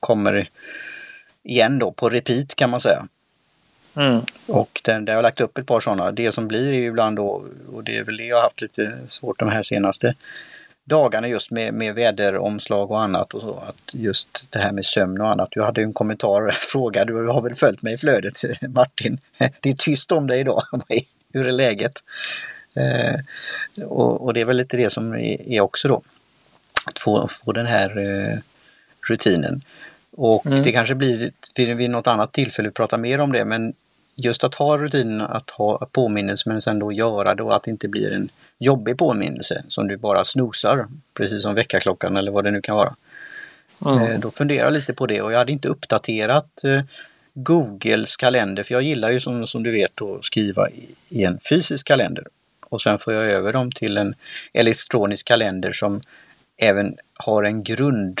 kommer 0.00 0.50
igen 1.42 1.78
då 1.78 1.92
på 1.92 2.08
repeat 2.08 2.54
kan 2.54 2.70
man 2.70 2.80
säga. 2.80 3.06
Mm. 3.94 4.20
Och 4.46 4.80
den, 4.84 5.04
där 5.04 5.12
har 5.12 5.18
jag 5.18 5.22
lagt 5.22 5.40
upp 5.40 5.58
ett 5.58 5.66
par 5.66 5.80
sådana. 5.80 6.12
Det 6.12 6.32
som 6.32 6.48
blir 6.48 6.72
är 6.72 6.78
ju 6.78 6.86
ibland 6.86 7.16
då, 7.16 7.44
och 7.72 7.84
det 7.84 7.98
är 7.98 8.04
väl 8.04 8.16
det 8.16 8.24
jag 8.24 8.36
har 8.36 8.42
haft 8.42 8.62
lite 8.62 8.98
svårt 9.08 9.38
de 9.38 9.48
här 9.48 9.62
senaste 9.62 10.14
dagarna 10.84 11.28
just 11.28 11.50
med, 11.50 11.74
med 11.74 11.94
väderomslag 11.94 12.90
och 12.90 13.02
annat 13.02 13.34
och 13.34 13.42
så. 13.42 13.54
Att 13.68 13.94
just 13.94 14.48
det 14.50 14.58
här 14.58 14.72
med 14.72 14.84
sömn 14.84 15.20
och 15.20 15.28
annat. 15.30 15.48
Du 15.50 15.62
hade 15.62 15.80
ju 15.80 15.84
en 15.84 15.92
kommentar, 15.92 16.50
fråga, 16.72 17.04
du 17.04 17.26
har 17.28 17.42
väl 17.42 17.54
följt 17.54 17.82
mig 17.82 17.94
i 17.94 17.98
flödet 17.98 18.34
Martin? 18.68 19.20
Det 19.60 19.70
är 19.70 19.74
tyst 19.74 20.12
om 20.12 20.26
dig 20.26 20.40
idag. 20.40 20.62
hur 21.32 21.46
är 21.46 21.52
läget? 21.52 22.02
Eh, 22.76 23.20
och, 23.84 24.24
och, 24.24 24.34
det 24.34 24.40
är 24.40 24.44
väl 24.44 24.56
lite 24.56 24.76
det 24.76 24.90
som 24.90 25.14
är, 25.14 25.60
också 25.60 25.88
då. 25.88 26.02
Att 26.86 26.98
få, 26.98 27.28
få 27.28 27.52
den 27.52 27.66
här 27.66 27.98
eh, 27.98 28.38
rutinen. 29.08 29.62
Och 30.10 30.46
mm. 30.46 30.62
det 30.62 30.72
kanske 30.72 30.94
blir 30.94 31.30
vid 31.74 31.90
något 31.90 32.06
annat 32.06 32.32
tillfälle 32.32 32.68
att 32.68 32.74
prata 32.74 32.98
mer 32.98 33.20
om 33.20 33.32
det 33.32 33.44
men 33.44 33.74
just 34.16 34.44
att 34.44 34.54
ha 34.54 34.78
rutinen, 34.78 35.20
att 35.20 35.50
ha 35.50 35.88
påminnelse 35.92 36.48
men 36.48 36.60
sen 36.60 36.78
då 36.78 36.92
göra 36.92 37.34
det 37.34 37.42
och 37.42 37.56
att 37.56 37.62
det 37.62 37.70
inte 37.70 37.88
blir 37.88 38.12
en 38.12 38.28
jobbig 38.58 38.98
påminnelse 38.98 39.64
som 39.68 39.88
du 39.88 39.96
bara 39.96 40.24
snosar, 40.24 40.86
precis 41.14 41.42
som 41.42 41.54
väckarklockan 41.54 42.16
eller 42.16 42.32
vad 42.32 42.44
det 42.44 42.50
nu 42.50 42.62
kan 42.62 42.76
vara. 42.76 42.94
Mm. 43.86 44.20
Då 44.20 44.30
funderar 44.30 44.64
jag 44.64 44.72
lite 44.72 44.94
på 44.94 45.06
det 45.06 45.22
och 45.22 45.32
jag 45.32 45.38
hade 45.38 45.52
inte 45.52 45.68
uppdaterat 45.68 46.64
eh, 46.64 46.82
Googles 47.38 48.16
kalender 48.16 48.62
för 48.62 48.74
jag 48.74 48.82
gillar 48.82 49.10
ju 49.10 49.20
som, 49.20 49.46
som 49.46 49.62
du 49.62 49.70
vet 49.70 50.02
att 50.02 50.24
skriva 50.24 50.70
i, 50.70 51.24
en 51.24 51.40
fysisk 51.48 51.86
kalender. 51.86 52.24
Och 52.60 52.80
sen 52.82 52.98
får 52.98 53.12
jag 53.12 53.24
över 53.24 53.52
dem 53.52 53.72
till 53.72 53.96
en 53.96 54.14
elektronisk 54.52 55.26
kalender 55.26 55.72
som 55.72 56.00
även 56.56 56.96
har 57.18 57.44
en 57.44 57.62
grund 57.62 58.20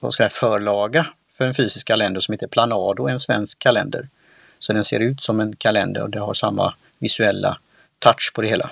vad 0.00 0.12
ska 0.12 0.22
jag, 0.22 0.32
förlaga 0.32 1.06
för 1.32 1.44
en 1.44 1.54
fysisk 1.54 1.86
kalender 1.86 2.20
som 2.20 2.32
heter 2.32 2.46
Planado, 2.46 3.08
en 3.08 3.20
svensk 3.20 3.58
kalender. 3.58 4.08
Så 4.58 4.72
den 4.72 4.84
ser 4.84 5.00
ut 5.00 5.22
som 5.22 5.40
en 5.40 5.56
kalender 5.56 6.02
och 6.02 6.10
det 6.10 6.20
har 6.20 6.34
samma 6.34 6.74
visuella 6.98 7.58
touch 7.98 8.32
på 8.34 8.42
det 8.42 8.48
hela. 8.48 8.70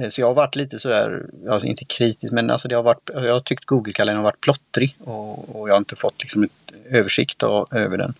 Eh, 0.00 0.08
så 0.08 0.20
jag 0.20 0.26
har 0.26 0.34
varit 0.34 0.56
lite 0.56 0.78
sådär, 0.78 1.26
alltså 1.48 1.68
inte 1.68 1.84
kritisk, 1.84 2.32
men 2.32 2.50
alltså 2.50 2.68
det 2.68 2.74
har 2.74 2.82
varit, 2.82 3.10
jag 3.14 3.32
har 3.32 3.40
tyckt 3.40 3.64
Google-kalendern 3.64 4.16
har 4.16 4.24
varit 4.24 4.40
plottrig 4.40 4.96
och, 5.00 5.56
och, 5.56 5.68
jag 5.68 5.74
har 5.74 5.78
inte 5.78 5.96
fått 5.96 6.22
liksom 6.22 6.48
översikt 6.90 7.42
av, 7.42 7.68
över 7.70 7.98
den. 7.98 8.14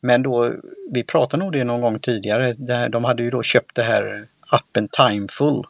Men 0.00 0.22
då, 0.22 0.52
vi 0.90 1.02
pratade 1.02 1.42
nog 1.42 1.52
det 1.52 1.64
någon 1.64 1.80
gång 1.80 1.98
tidigare, 1.98 2.56
här, 2.68 2.88
de 2.88 3.04
hade 3.04 3.22
ju 3.22 3.30
då 3.30 3.42
köpt 3.42 3.74
det 3.74 3.82
här 3.82 4.26
appen 4.50 4.88
Timeful. 4.88 5.66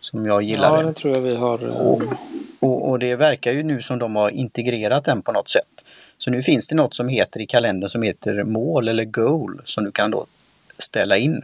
Som 0.00 0.26
jag 0.26 0.42
gillar. 0.42 0.76
Ja, 0.76 0.82
det 0.82 0.92
tror 0.92 1.14
jag 1.14 1.20
vi 1.20 1.34
har. 1.34 1.68
Och, 1.68 2.02
och, 2.60 2.90
och, 2.90 2.98
det 2.98 3.16
verkar 3.16 3.52
ju 3.52 3.62
nu 3.62 3.82
som 3.82 3.98
de 3.98 4.16
har 4.16 4.30
integrerat 4.30 5.04
den 5.04 5.22
på 5.22 5.32
något 5.32 5.48
sätt. 5.48 5.84
Så 6.18 6.30
nu 6.30 6.42
finns 6.42 6.68
det 6.68 6.74
något 6.74 6.94
som 6.94 7.08
heter 7.08 7.40
i 7.40 7.46
kalendern 7.46 7.90
som 7.90 8.02
heter 8.02 8.44
mål 8.44 8.88
eller 8.88 9.04
goal 9.04 9.62
som 9.64 9.84
du 9.84 9.92
kan 9.92 10.10
då 10.10 10.26
ställa 10.78 11.16
in. 11.16 11.42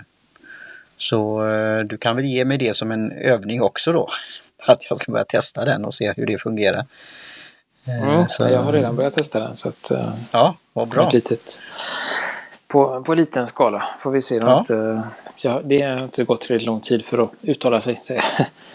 Så 0.99 1.49
eh, 1.49 1.81
du 1.81 1.99
kan 1.99 2.17
väl 2.17 2.25
ge 2.25 2.45
mig 2.45 2.59
det 2.59 2.77
som 2.77 2.91
en 2.91 3.13
övning 3.13 3.63
också 3.63 3.93
då. 3.93 4.09
Att 4.67 4.87
jag 4.91 4.99
ska 4.99 5.13
börja 5.13 5.25
testa 5.25 5.65
den 5.65 5.85
och 5.85 5.95
se 5.95 6.13
hur 6.17 6.27
det 6.27 6.39
fungerar. 6.39 6.87
Mm, 7.87 8.29
så, 8.29 8.49
jag 8.49 8.63
har 8.63 8.73
redan 8.73 8.97
börjat 8.97 9.15
testa 9.15 9.41
den. 9.41 9.57
Så 9.57 9.69
att, 9.69 9.91
eh, 9.91 10.15
ja, 10.33 10.55
vad 10.73 10.89
bra. 10.89 11.11
litet, 11.13 11.59
på, 12.67 13.03
på 13.03 13.15
liten 13.15 13.49
skala 13.49 13.89
får 14.01 14.11
vi 14.11 14.21
se. 14.21 14.35
Ja. 14.35 14.61
Att, 14.61 14.71
ja, 15.37 15.61
det 15.65 15.83
har 15.83 16.05
inte 16.05 16.25
gått 16.25 16.41
tillräckligt 16.41 16.67
lång 16.67 16.81
tid 16.81 17.05
för 17.05 17.19
att 17.19 17.31
uttala 17.43 17.81
sig. 17.81 17.97
Så. 18.01 18.15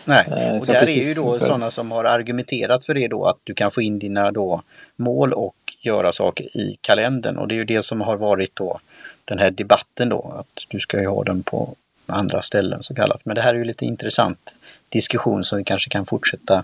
Nej, 0.05 0.25
och 0.59 0.65
där 0.65 0.73
är 0.73 0.87
ju 0.87 1.13
då 1.13 1.39
för... 1.39 1.45
sådana 1.45 1.71
som 1.71 1.91
har 1.91 2.03
argumenterat 2.03 2.85
för 2.85 2.93
det 2.93 3.07
då 3.07 3.25
att 3.25 3.37
du 3.43 3.53
kan 3.53 3.71
få 3.71 3.81
in 3.81 3.99
dina 3.99 4.31
då 4.31 4.61
mål 4.95 5.33
och 5.33 5.55
göra 5.79 6.11
saker 6.11 6.57
i 6.57 6.77
kalendern 6.81 7.37
och 7.37 7.47
det 7.47 7.55
är 7.55 7.57
ju 7.57 7.65
det 7.65 7.83
som 7.83 8.01
har 8.01 8.17
varit 8.17 8.55
då 8.55 8.79
den 9.25 9.39
här 9.39 9.51
debatten 9.51 10.09
då 10.09 10.35
att 10.39 10.65
du 10.67 10.79
ska 10.79 10.99
ju 10.99 11.07
ha 11.07 11.23
den 11.23 11.43
på 11.43 11.75
andra 12.05 12.41
ställen 12.41 12.83
så 12.83 12.95
kallat. 12.95 13.25
Men 13.25 13.35
det 13.35 13.41
här 13.41 13.53
är 13.53 13.57
ju 13.57 13.63
lite 13.63 13.85
intressant 13.85 14.55
diskussion 14.89 15.43
som 15.43 15.57
vi 15.57 15.63
kanske 15.63 15.89
kan 15.89 16.05
fortsätta 16.05 16.63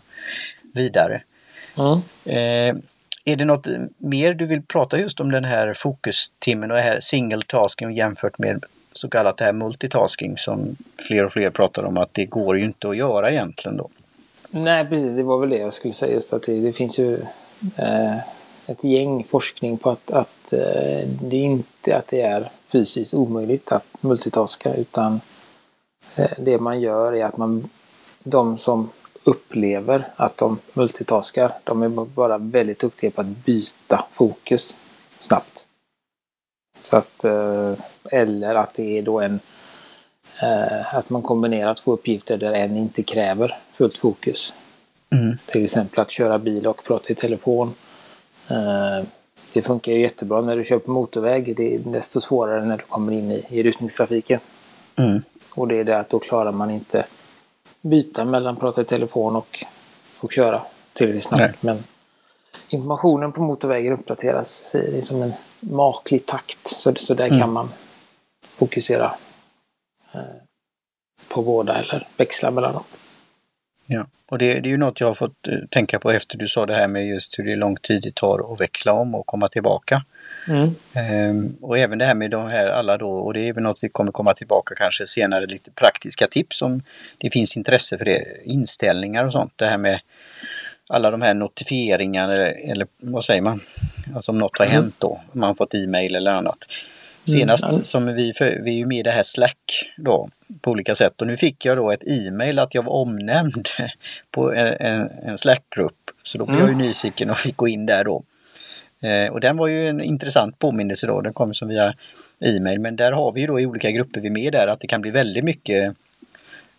vidare. 0.73 1.21
Mm. 1.77 2.01
Eh, 2.25 2.81
är 3.25 3.35
det 3.35 3.45
något 3.45 3.67
mer 3.97 4.33
du 4.33 4.45
vill 4.45 4.61
prata 4.61 4.99
just 4.99 5.19
om 5.19 5.31
den 5.31 5.43
här 5.43 5.73
fokustimmen 5.73 6.71
och 6.71 6.77
det 6.77 6.83
här 6.83 6.99
single 6.99 7.41
tasking 7.47 7.91
jämfört 7.91 8.37
med 8.37 8.65
så 8.93 9.09
kallat 9.09 9.37
det 9.37 9.43
här 9.43 9.53
multitasking 9.53 10.37
som 10.37 10.75
fler 11.07 11.25
och 11.25 11.31
fler 11.31 11.49
pratar 11.49 11.83
om 11.83 11.97
att 11.97 12.13
det 12.13 12.25
går 12.25 12.57
ju 12.57 12.65
inte 12.65 12.89
att 12.89 12.97
göra 12.97 13.31
egentligen 13.31 13.77
då. 13.77 13.89
Nej 14.49 14.85
precis, 14.85 15.15
det 15.15 15.23
var 15.23 15.39
väl 15.39 15.49
det 15.49 15.57
jag 15.57 15.73
skulle 15.73 15.93
säga 15.93 16.13
just 16.13 16.33
att 16.33 16.43
det, 16.43 16.59
det 16.59 16.73
finns 16.73 16.99
ju 16.99 17.13
eh, 17.75 18.17
ett 18.67 18.83
gäng 18.83 19.23
forskning 19.23 19.77
på 19.77 19.89
att, 19.89 20.11
att 20.11 20.53
eh, 20.53 21.07
det 21.21 21.37
inte 21.37 21.97
att 21.97 22.07
det 22.07 22.21
är 22.21 22.49
fysiskt 22.67 23.13
omöjligt 23.13 23.71
att 23.71 23.85
multitaska 24.01 24.75
utan 24.75 25.21
det 26.37 26.59
man 26.59 26.81
gör 26.81 27.15
är 27.15 27.25
att 27.25 27.37
man 27.37 27.69
de 28.23 28.57
som 28.57 28.89
upplever 29.23 30.07
att 30.15 30.37
de 30.37 30.59
multitaskar, 30.73 31.51
de 31.63 31.83
är 31.83 31.89
bara 31.89 32.37
väldigt 32.37 32.79
duktiga 32.79 33.11
på 33.11 33.21
att 33.21 33.27
byta 33.27 34.05
fokus 34.11 34.77
snabbt. 35.19 35.67
Så 36.79 36.97
att, 36.97 37.23
eh, 37.23 37.73
eller 38.11 38.55
att 38.55 38.75
det 38.75 38.97
är 38.97 39.01
då 39.01 39.19
en 39.19 39.39
eh, 40.41 40.95
att 40.95 41.09
man 41.09 41.21
kombinerar 41.21 41.73
två 41.73 41.91
uppgifter 41.93 42.37
där 42.37 42.53
en 42.53 42.77
inte 42.77 43.03
kräver 43.03 43.57
fullt 43.73 43.97
fokus. 43.97 44.53
Mm. 45.09 45.37
Till 45.45 45.63
exempel 45.63 45.99
att 45.99 46.11
köra 46.11 46.39
bil 46.39 46.67
och 46.67 46.83
prata 46.83 47.09
i 47.09 47.15
telefon. 47.15 47.73
Eh, 48.47 49.05
det 49.53 49.61
funkar 49.61 49.91
ju 49.91 50.01
jättebra 50.01 50.41
när 50.41 50.57
du 50.57 50.63
kör 50.63 50.79
på 50.79 50.91
motorväg. 50.91 51.55
Det 51.57 51.75
är 51.75 51.79
desto 51.79 52.21
svårare 52.21 52.65
när 52.65 52.77
du 52.77 52.83
kommer 52.83 53.11
in 53.11 53.31
i, 53.31 53.45
i 53.49 53.63
rusningstrafiken. 53.63 54.39
Mm. 54.95 55.21
Och 55.51 55.67
det 55.67 55.79
är 55.79 55.83
det 55.83 55.99
att 55.99 56.09
då 56.09 56.19
klarar 56.19 56.51
man 56.51 56.71
inte 56.71 57.05
byta 57.81 58.25
mellan 58.25 58.55
prata 58.55 58.81
i 58.81 58.85
telefon 58.85 59.35
och, 59.35 59.65
och 60.19 60.31
köra 60.31 60.61
tillräckligt 60.93 61.23
snabbt. 61.23 61.41
Nej. 61.41 61.53
Men 61.75 61.83
informationen 62.69 63.31
på 63.31 63.41
motorvägen 63.41 63.93
uppdateras 63.93 64.75
i 64.75 65.01
som 65.01 65.21
en 65.21 65.33
maklig 65.59 66.25
takt. 66.25 66.67
Så, 66.67 66.95
så 66.95 67.13
där 67.13 67.27
mm. 67.27 67.39
kan 67.39 67.53
man 67.53 67.69
fokusera 68.41 69.15
eh, 70.13 70.21
på 71.27 71.41
båda 71.41 71.79
eller 71.79 72.07
växla 72.17 72.51
mellan 72.51 72.73
dem. 72.73 72.83
Ja, 73.85 74.05
och 74.29 74.37
det, 74.37 74.53
det, 74.53 74.69
är 74.69 74.71
ju 74.71 74.77
något 74.77 74.99
jag 74.99 75.07
har 75.07 75.13
fått 75.13 75.47
eh, 75.47 75.57
tänka 75.69 75.99
på 75.99 76.11
efter 76.11 76.37
du 76.37 76.47
sa 76.47 76.65
det 76.65 76.75
här 76.75 76.87
med 76.87 77.07
just 77.07 77.39
hur 77.39 77.43
det 77.43 77.55
lång 77.55 77.75
tid 77.75 78.01
det 78.01 78.15
tar 78.15 78.53
att 78.53 78.61
växla 78.61 78.93
om 78.93 79.15
och 79.15 79.25
komma 79.25 79.47
tillbaka. 79.47 80.03
Mm. 80.47 80.75
Ehm, 80.93 81.57
och 81.61 81.77
även 81.77 81.97
det 81.97 82.05
här 82.05 82.15
med 82.15 82.31
de 82.31 82.49
här 82.49 82.67
alla 82.67 82.97
då, 82.97 83.11
och 83.11 83.33
det 83.33 83.47
är 83.47 83.53
väl 83.53 83.63
något 83.63 83.77
vi 83.81 83.89
kommer 83.89 84.11
komma 84.11 84.33
tillbaka 84.33 84.75
kanske 84.75 85.07
senare, 85.07 85.45
lite 85.45 85.71
praktiska 85.71 86.27
tips 86.27 86.61
om 86.61 86.83
det 87.17 87.29
finns 87.29 87.57
intresse 87.57 87.97
för 87.97 88.05
det, 88.05 88.25
inställningar 88.43 89.25
och 89.25 89.31
sånt. 89.31 89.53
Det 89.55 89.65
här 89.65 89.77
med 89.77 89.99
alla 90.89 91.11
de 91.11 91.21
här 91.21 91.33
notifieringarna 91.33 92.33
eller, 92.33 92.71
eller 92.71 92.87
vad 92.97 93.25
säger 93.25 93.41
man? 93.41 93.61
Alltså 94.15 94.31
om 94.31 94.37
något 94.37 94.57
har 94.57 94.65
mm. 94.65 94.75
hänt 94.75 94.95
då, 94.97 95.21
om 95.33 95.39
man 95.39 95.55
fått 95.55 95.73
e-mail 95.73 96.15
eller 96.15 96.31
annat. 96.31 96.57
Senast 97.25 97.63
mm. 97.63 97.83
som 97.83 98.13
vi, 98.13 98.33
för, 98.33 98.59
vi 98.63 98.71
är 98.71 98.77
ju 98.77 98.85
med 98.85 98.97
i 98.97 99.03
det 99.03 99.11
här 99.11 99.23
Slack 99.23 99.91
då 99.97 100.29
på 100.61 100.71
olika 100.71 100.95
sätt 100.95 101.21
och 101.21 101.27
nu 101.27 101.37
fick 101.37 101.65
jag 101.65 101.77
då 101.77 101.91
ett 101.91 102.07
e-mail 102.07 102.59
att 102.59 102.73
jag 102.73 102.83
var 102.83 102.93
omnämnd 102.93 103.67
på 104.31 104.53
en, 104.53 104.67
en, 104.79 105.09
en 105.23 105.37
Slack-grupp. 105.37 106.11
Så 106.23 106.37
då 106.37 106.45
blev 106.45 106.59
mm. 106.59 106.69
jag 106.71 106.81
ju 106.81 106.87
nyfiken 106.87 107.29
och 107.29 107.37
fick 107.37 107.57
gå 107.57 107.67
in 107.67 107.85
där 107.85 108.03
då. 108.03 108.23
Eh, 109.01 109.33
och 109.33 109.39
den 109.39 109.57
var 109.57 109.67
ju 109.67 109.89
en 109.89 110.01
intressant 110.01 110.59
påminnelse 110.59 111.07
då, 111.07 111.21
den 111.21 111.33
kom 111.33 111.53
som 111.53 111.67
via 111.67 111.93
e-mail. 112.39 112.79
Men 112.79 112.95
där 112.95 113.11
har 113.11 113.31
vi 113.31 113.41
ju 113.41 113.47
då 113.47 113.59
i 113.59 113.65
olika 113.65 113.91
grupper 113.91 114.21
vi 114.21 114.27
är 114.27 114.31
med 114.31 114.53
där 114.53 114.67
att 114.67 114.79
det 114.79 114.87
kan 114.87 115.01
bli 115.01 115.11
väldigt 115.11 115.43
mycket 115.43 115.95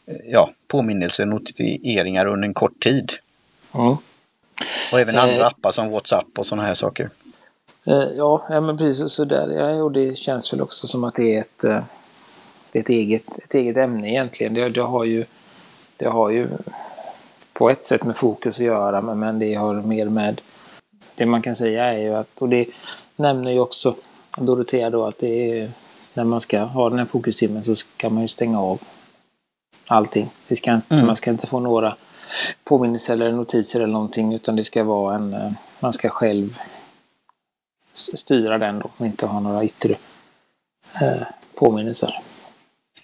eh, 0.06 0.16
ja, 0.24 0.50
påminnelser, 0.68 1.26
notifieringar 1.26 2.26
under 2.26 2.48
en 2.48 2.54
kort 2.54 2.80
tid. 2.80 3.12
Mm. 3.74 3.96
Och 4.92 5.00
även 5.00 5.18
andra 5.18 5.40
eh, 5.40 5.46
appar 5.46 5.72
som 5.72 5.90
WhatsApp 5.90 6.38
och 6.38 6.46
sådana 6.46 6.66
här 6.66 6.74
saker. 6.74 7.10
Eh, 7.84 8.08
ja, 8.16 8.46
ja, 8.48 8.60
men 8.60 8.78
precis 8.78 9.12
så 9.12 9.24
där. 9.24 9.48
Ja, 9.50 9.82
och 9.82 9.92
det 9.92 10.18
känns 10.18 10.52
väl 10.52 10.60
också 10.60 10.86
som 10.86 11.04
att 11.04 11.14
det 11.14 11.36
är 11.36 11.40
ett, 11.40 11.64
eh, 11.64 11.82
det 12.72 12.78
är 12.78 12.82
ett, 12.82 12.88
eget, 12.88 13.38
ett 13.44 13.54
eget 13.54 13.76
ämne 13.76 14.10
egentligen. 14.10 14.54
Det, 14.54 14.68
det, 14.68 14.82
har 14.82 15.04
ju, 15.04 15.24
det 15.96 16.06
har 16.06 16.30
ju 16.30 16.48
på 17.52 17.70
ett 17.70 17.86
sätt 17.86 18.04
med 18.04 18.16
fokus 18.16 18.56
att 18.56 18.66
göra, 18.66 19.00
men, 19.00 19.18
men 19.18 19.38
det 19.38 19.54
har 19.54 19.74
mer 19.74 20.06
med... 20.06 20.40
Det 21.20 21.26
man 21.26 21.42
kan 21.42 21.56
säga 21.56 21.84
är 21.84 21.98
ju 21.98 22.14
att, 22.14 22.28
och 22.38 22.48
det 22.48 22.66
nämner 23.16 23.50
ju 23.50 23.60
också 23.60 23.96
Dorotea 24.38 24.90
då, 24.90 25.04
att 25.06 25.18
det 25.18 25.60
är 25.60 25.70
när 26.14 26.24
man 26.24 26.40
ska 26.40 26.60
ha 26.60 26.88
den 26.88 26.98
här 26.98 27.06
fokustimmen 27.06 27.64
så 27.64 27.76
ska 27.76 28.10
man 28.10 28.22
ju 28.22 28.28
stänga 28.28 28.60
av 28.60 28.80
allting. 29.86 30.30
Det 30.48 30.56
ska 30.56 30.74
inte, 30.74 30.94
mm. 30.94 31.06
Man 31.06 31.16
ska 31.16 31.30
inte 31.30 31.46
få 31.46 31.60
några 31.60 31.96
påminnelser 32.64 33.14
eller 33.14 33.32
notiser 33.32 33.80
eller 33.80 33.92
någonting 33.92 34.34
utan 34.34 34.56
det 34.56 34.64
ska 34.64 34.84
vara 34.84 35.14
en, 35.14 35.34
eh, 35.34 35.52
man 35.80 35.92
ska 35.92 36.08
själv 36.08 36.58
styra 37.94 38.58
den 38.58 38.78
då 38.78 38.90
och 38.96 39.06
inte 39.06 39.26
ha 39.26 39.40
några 39.40 39.64
yttre 39.64 39.94
eh, 41.00 41.22
påminnelser. 41.54 42.20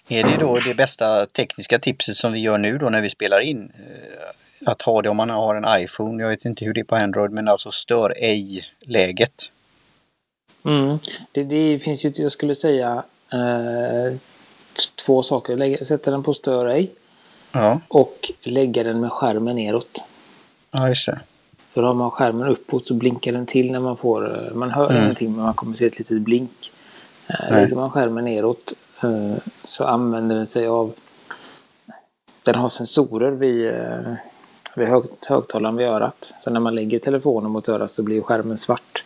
Är 0.07 0.23
det 0.23 0.37
då 0.39 0.59
det 0.59 0.73
bästa 0.73 1.25
tekniska 1.25 1.79
tipset 1.79 2.17
som 2.17 2.33
vi 2.33 2.39
gör 2.39 2.57
nu 2.57 2.77
då 2.77 2.89
när 2.89 3.01
vi 3.01 3.09
spelar 3.09 3.39
in? 3.39 3.71
Eh, 4.59 4.71
att 4.71 4.81
ha 4.81 5.01
det 5.01 5.09
om 5.09 5.17
man 5.17 5.29
har 5.29 5.55
en 5.55 5.83
iPhone, 5.83 6.23
jag 6.23 6.29
vet 6.29 6.45
inte 6.45 6.65
hur 6.65 6.73
det 6.73 6.79
är 6.79 6.83
på 6.83 6.95
Android, 6.95 7.31
men 7.31 7.47
alltså 7.47 7.71
stör 7.71 8.13
ej-läget. 8.17 9.51
Mm. 10.63 10.99
Det, 11.31 11.43
det, 11.43 11.79
finns 11.79 12.05
ju, 12.05 12.13
jag 12.15 12.31
skulle 12.31 12.55
säga, 12.55 13.03
eh, 13.33 14.17
två 15.05 15.23
saker. 15.23 15.57
Lägga, 15.57 15.85
sätta 15.85 16.11
den 16.11 16.23
på 16.23 16.33
stör 16.33 16.65
ej. 16.65 16.91
Ja. 17.51 17.79
Och 17.87 18.31
lägga 18.41 18.83
den 18.83 18.99
med 18.99 19.11
skärmen 19.11 19.55
neråt. 19.55 20.03
Ja, 20.71 20.87
just 20.87 21.05
det. 21.05 21.19
För 21.73 21.83
har 21.83 21.93
man 21.93 22.11
skärmen 22.11 22.47
uppåt 22.47 22.87
så 22.87 22.93
blinkar 22.93 23.31
den 23.31 23.45
till 23.45 23.71
när 23.71 23.79
man 23.79 23.97
får, 23.97 24.51
man 24.53 24.71
hör 24.71 24.89
mm. 24.89 25.03
ingenting 25.03 25.31
men 25.31 25.45
man 25.45 25.53
kommer 25.53 25.73
se 25.73 25.85
ett 25.85 25.99
litet 25.99 26.21
blink. 26.21 26.71
Eh. 27.27 27.51
Lägger 27.51 27.75
man 27.75 27.89
skärmen 27.89 28.25
neråt 28.25 28.73
eh, 29.03 29.35
så 29.65 29.83
använder 29.83 30.35
den 30.35 30.45
sig 30.45 30.67
av 30.67 30.93
den 32.43 32.55
har 32.55 32.69
sensorer 32.69 33.31
vid, 33.31 33.67
eh, 33.67 34.13
vid 34.77 34.87
hög, 34.87 35.03
högtalaren 35.27 35.75
vid 35.75 35.87
örat. 35.87 36.33
Så 36.39 36.49
när 36.49 36.59
man 36.59 36.75
lägger 36.75 36.99
telefonen 36.99 37.51
mot 37.51 37.69
örat 37.69 37.91
så 37.91 38.03
blir 38.03 38.21
skärmen 38.21 38.57
svart. 38.57 39.03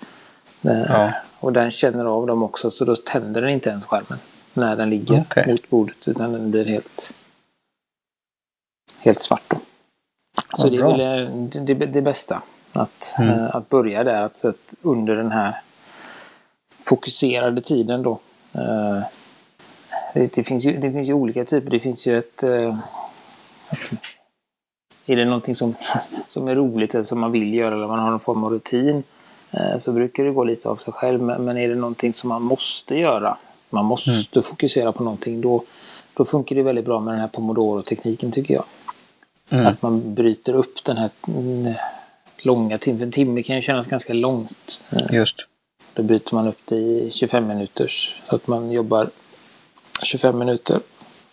Eh, 0.62 0.82
Ja. 0.90 1.14
Och 1.40 1.54
den 1.54 1.72
känner 1.72 2.06
av 2.06 2.28
dem 2.28 2.44
också 2.44 2.72
så 2.72 2.86
då 2.86 2.96
tänder 2.96 3.42
den 3.42 3.50
inte 3.50 3.70
ens 3.70 3.86
skärmen 3.86 4.20
när 4.54 4.76
den 4.76 4.90
ligger 4.90 5.22
Okej. 5.22 5.48
mot 5.52 5.70
bordet 5.70 6.08
utan 6.08 6.32
den 6.32 6.52
blir 6.52 6.66
helt, 6.66 7.14
helt 9.00 9.22
svart. 9.22 9.44
Då. 9.48 9.58
Så 10.58 10.70
det 10.70 10.78
är 10.78 10.84
väl 10.84 11.00
eh, 11.28 11.36
det, 11.36 11.74
det, 11.74 11.86
det 11.86 12.02
bästa. 12.02 12.42
Att, 12.74 13.16
Mm. 13.20 13.40
eh, 13.40 13.56
att 13.56 13.70
börja 13.70 14.04
där, 14.04 14.22
att, 14.22 14.46
att 14.46 14.74
under 14.82 15.16
den 15.16 15.32
här 15.32 15.62
fokuserade 16.84 17.62
tiden 17.62 18.04
då. 18.04 18.20
eh, 18.54 19.02
det, 20.14 20.34
det, 20.36 20.44
finns 20.44 20.66
ju, 20.66 20.78
det 20.78 20.92
finns 20.92 21.10
ju 21.10 21.14
olika 21.14 21.46
typer. 21.46 21.70
Det 21.72 21.80
finns 21.80 22.08
ju 22.08 22.18
ett... 22.18 22.44
eh, 22.44 22.78
alltså, 23.70 23.96
är 25.06 25.16
det 25.16 25.26
någonting 25.26 25.56
som, 25.56 25.76
som 26.28 26.48
är 26.48 26.56
roligt 26.56 26.96
eller 26.96 27.06
som 27.06 27.20
man 27.20 27.32
vill 27.32 27.54
göra 27.54 27.76
eller 27.76 27.88
man 27.88 28.00
har 28.00 28.10
någon 28.10 28.20
form 28.20 28.44
av 28.44 28.52
rutin 28.52 29.04
eh, 29.52 29.78
så 29.78 29.92
brukar 29.92 30.24
det 30.24 30.32
gå 30.32 30.44
lite 30.44 30.70
av 30.70 30.76
sig 30.76 30.94
själv. 30.94 31.22
Men, 31.22 31.58
är 31.58 31.70
det 31.70 31.76
någonting 31.76 32.14
som 32.14 32.30
man 32.30 32.42
måste 32.42 32.96
göra, 32.96 33.38
man 33.70 33.86
måste 33.86 34.42
fokusera 34.42 34.92
på 34.92 35.04
någonting, 35.04 35.42
då, 35.42 35.64
då 36.14 36.26
funkar 36.26 36.56
det 36.56 36.64
väldigt 36.64 36.86
bra 36.86 37.00
med 37.00 37.14
den 37.14 37.22
här 37.22 37.28
pomodoro-tekniken 37.28 38.32
tycker 38.32 38.54
jag. 38.54 38.64
Mm. 39.50 39.68
Att 39.68 39.82
man 39.82 40.14
bryter 40.14 40.56
upp 40.56 40.84
den 40.84 40.98
här 40.98 41.10
mm, 41.28 41.74
långa 42.38 42.78
timmen. 42.78 43.02
En 43.02 43.12
timme 43.12 43.44
kan 43.44 43.56
ju 43.56 43.62
kännas 43.62 43.88
ganska 43.88 44.14
långt. 44.14 44.82
Eh, 44.90 45.16
Just. 45.16 45.36
Då 45.94 46.04
byter 46.04 46.36
man 46.36 46.48
upp 46.48 46.60
det 46.66 46.76
i 46.76 47.10
25 47.12 47.48
minuters. 47.48 48.16
Så 48.30 48.36
att 48.36 48.48
man 48.48 48.72
jobbar 48.72 49.10
25 50.04 50.38
minuter, 50.40 50.80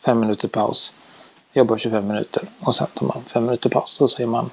5 0.04 0.20
minuter 0.20 0.48
paus. 0.48 0.92
Jobbar 1.52 1.76
25 1.78 2.06
minuter 2.08 2.42
och 2.60 2.76
sen 2.76 2.86
tar 2.94 3.06
man 3.06 3.22
5 3.26 3.44
minuter 3.44 3.70
paus 3.70 4.00
och 4.00 4.10
så 4.10 4.22
är 4.22 4.26
man 4.26 4.50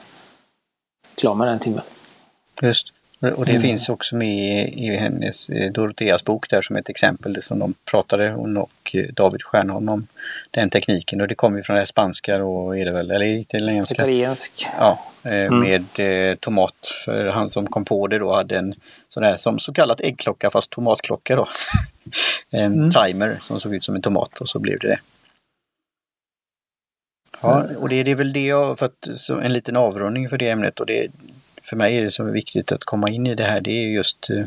klar 1.16 1.36
med 1.36 1.48
den 1.48 1.60
timmen. 1.60 1.84
Just. 2.62 2.88
Och 3.36 3.46
det 3.46 3.52
Mm. 3.52 3.62
finns 3.62 3.90
också 3.90 4.16
med 4.16 4.74
i 4.74 4.96
hennes 4.96 5.50
eh, 5.50 5.72
Doroteas 5.72 6.24
bok 6.24 6.50
där 6.50 6.62
som 6.62 6.76
ett 6.76 6.90
exempel 6.90 7.42
som 7.42 7.60
de 7.60 7.74
pratade 7.92 8.30
hon 8.32 8.58
och 8.58 8.92
eh, 8.94 9.06
David 9.14 9.44
Stjernholm 9.44 9.90
om 9.90 10.08
den 10.52 10.70
tekniken 10.70 11.22
och 11.22 11.28
det 11.28 11.36
kommer 11.36 11.58
ju 11.58 11.64
från 11.64 11.76
det 11.76 11.86
spanska 11.86 12.38
då 12.38 12.76
är 12.76 12.86
det 12.86 12.92
väl, 12.92 13.12
eller 13.12 13.26
italienska? 13.26 13.94
Italiensk. 13.96 14.68
Ja, 14.80 15.00
eh, 15.24 15.52
med 15.52 15.86
eh, 16.00 16.36
tomat. 16.36 16.92
För 17.06 17.26
han 17.26 17.50
som 17.50 17.68
kom 17.68 17.86
på 17.86 18.08
det 18.08 18.20
då 18.20 18.36
hade 18.36 18.58
en 18.58 18.74
sån 19.10 19.24
där 19.24 19.38
som 19.38 19.60
så 19.60 19.74
kallat 19.74 20.02
äggklocka 20.02 20.50
fast 20.50 20.70
tomatklocka 20.70 21.36
då. 21.36 21.48
en 22.50 22.74
Mm. 22.74 22.92
timer 22.92 23.38
som 23.42 23.60
såg 23.60 23.76
ut 23.76 23.84
som 23.84 23.96
en 23.96 24.02
tomat 24.02 24.38
och 24.42 24.50
så 24.50 24.60
blev 24.60 24.80
det 24.80 24.88
det. 24.88 25.00
Ja, 27.42 27.64
och 27.80 27.90
det, 27.90 28.04
det 28.04 28.12
är 28.12 28.16
väl 28.16 28.34
det 28.34 28.46
jag, 28.46 28.80
för 28.80 28.86
att, 28.86 29.08
en 29.44 29.54
liten 29.54 29.78
avrundning 29.78 30.30
för 30.30 30.38
det 30.38 30.50
ämnet 30.50 30.80
och 30.80 30.86
det 30.86 31.08
för 31.64 31.76
mig 31.76 31.98
är 31.98 32.04
det 32.04 32.12
som 32.12 32.28
är 32.28 32.32
viktigt 32.32 32.72
att 32.72 32.84
komma 32.84 33.10
in 33.10 33.28
i 33.28 33.36
det 33.36 33.44
här 33.44 33.62
det 33.62 33.72
är 33.72 33.88
just 33.88 34.30
eh, 34.30 34.44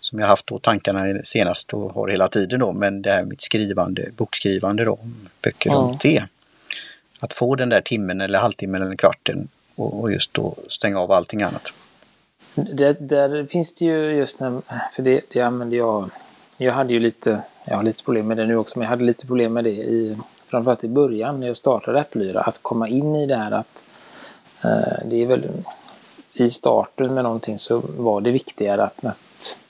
som 0.00 0.18
jag 0.18 0.26
haft 0.26 0.46
då 0.46 0.58
tankarna 0.58 1.20
senast 1.24 1.74
och 1.74 1.92
har 1.92 2.08
hela 2.08 2.28
tiden 2.28 2.60
då 2.60 2.72
men 2.72 3.02
det 3.02 3.10
här 3.10 3.24
mitt 3.24 3.40
skrivande, 3.40 4.10
bokskrivande 4.16 4.84
då, 4.84 4.98
böcker 5.42 5.70
Ja. 5.70 5.76
om 5.76 5.98
te. 5.98 6.24
Att 7.20 7.32
få 7.32 7.54
den 7.54 7.68
där 7.68 7.80
timmen 7.80 8.20
eller 8.20 8.38
halvtimmen 8.38 8.82
eller 8.82 8.96
kvarten 8.96 9.48
och, 9.74 10.00
och 10.00 10.12
just 10.12 10.34
då 10.34 10.54
stänga 10.68 11.00
av 11.00 11.12
allting 11.12 11.42
annat. 11.42 11.72
Där, 12.54 12.96
där 13.00 13.46
finns 13.46 13.74
det 13.74 13.84
ju 13.84 14.12
just 14.12 14.40
när, 14.40 14.62
för 14.96 15.02
det, 15.02 15.20
det 15.32 15.40
använde 15.40 15.76
jag. 15.76 16.10
Jag 16.56 16.72
hade 16.72 16.92
ju 16.92 17.00
lite, 17.00 17.42
jag 17.64 17.76
har 17.76 17.82
lite 17.82 18.04
problem 18.04 18.26
med 18.26 18.36
det 18.36 18.46
nu 18.46 18.56
också, 18.56 18.78
men 18.78 18.84
jag 18.84 18.90
hade 18.90 19.04
lite 19.04 19.26
problem 19.26 19.52
med 19.52 19.64
det 19.64 19.70
i, 19.70 20.16
framförallt 20.52 20.84
i 20.84 20.88
början 20.88 21.40
när 21.40 21.46
jag 21.46 21.56
startade 21.56 22.00
Äppellyra. 22.00 22.40
Att 22.40 22.62
komma 22.62 22.88
in 22.88 23.16
i 23.16 23.26
det 23.26 23.36
här 23.36 23.50
att 23.50 23.84
eh, 24.64 25.04
det 25.04 25.22
är 25.22 25.26
väl 25.26 25.48
i 26.32 26.50
starten 26.50 27.14
med 27.14 27.24
någonting 27.24 27.58
så 27.58 27.82
var 27.98 28.20
det 28.20 28.30
viktigare 28.30 28.84
att, 28.84 29.04
att 29.04 29.60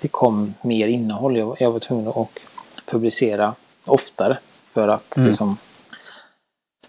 det 0.00 0.08
kom 0.08 0.54
mer 0.62 0.88
innehåll. 0.88 1.36
Jag, 1.36 1.56
jag 1.60 1.70
var 1.70 1.78
tvungen 1.78 2.08
att 2.08 2.28
publicera 2.86 3.54
oftare 3.84 4.38
för 4.72 4.88
att 4.88 5.16
Mm. 5.16 5.26
liksom 5.26 5.56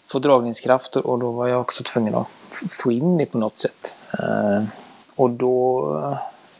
få 0.07 0.19
dragningskraft 0.19 0.95
och 0.95 1.19
då 1.19 1.31
var 1.31 1.47
jag 1.47 1.62
också 1.62 1.83
tvungen 1.83 2.15
att 2.15 2.27
få 2.69 2.91
in 2.91 3.17
det 3.17 3.25
på 3.25 3.38
något 3.38 3.57
sätt. 3.57 3.95
Eh, 4.19 4.63
och 5.15 5.29
då 5.29 5.89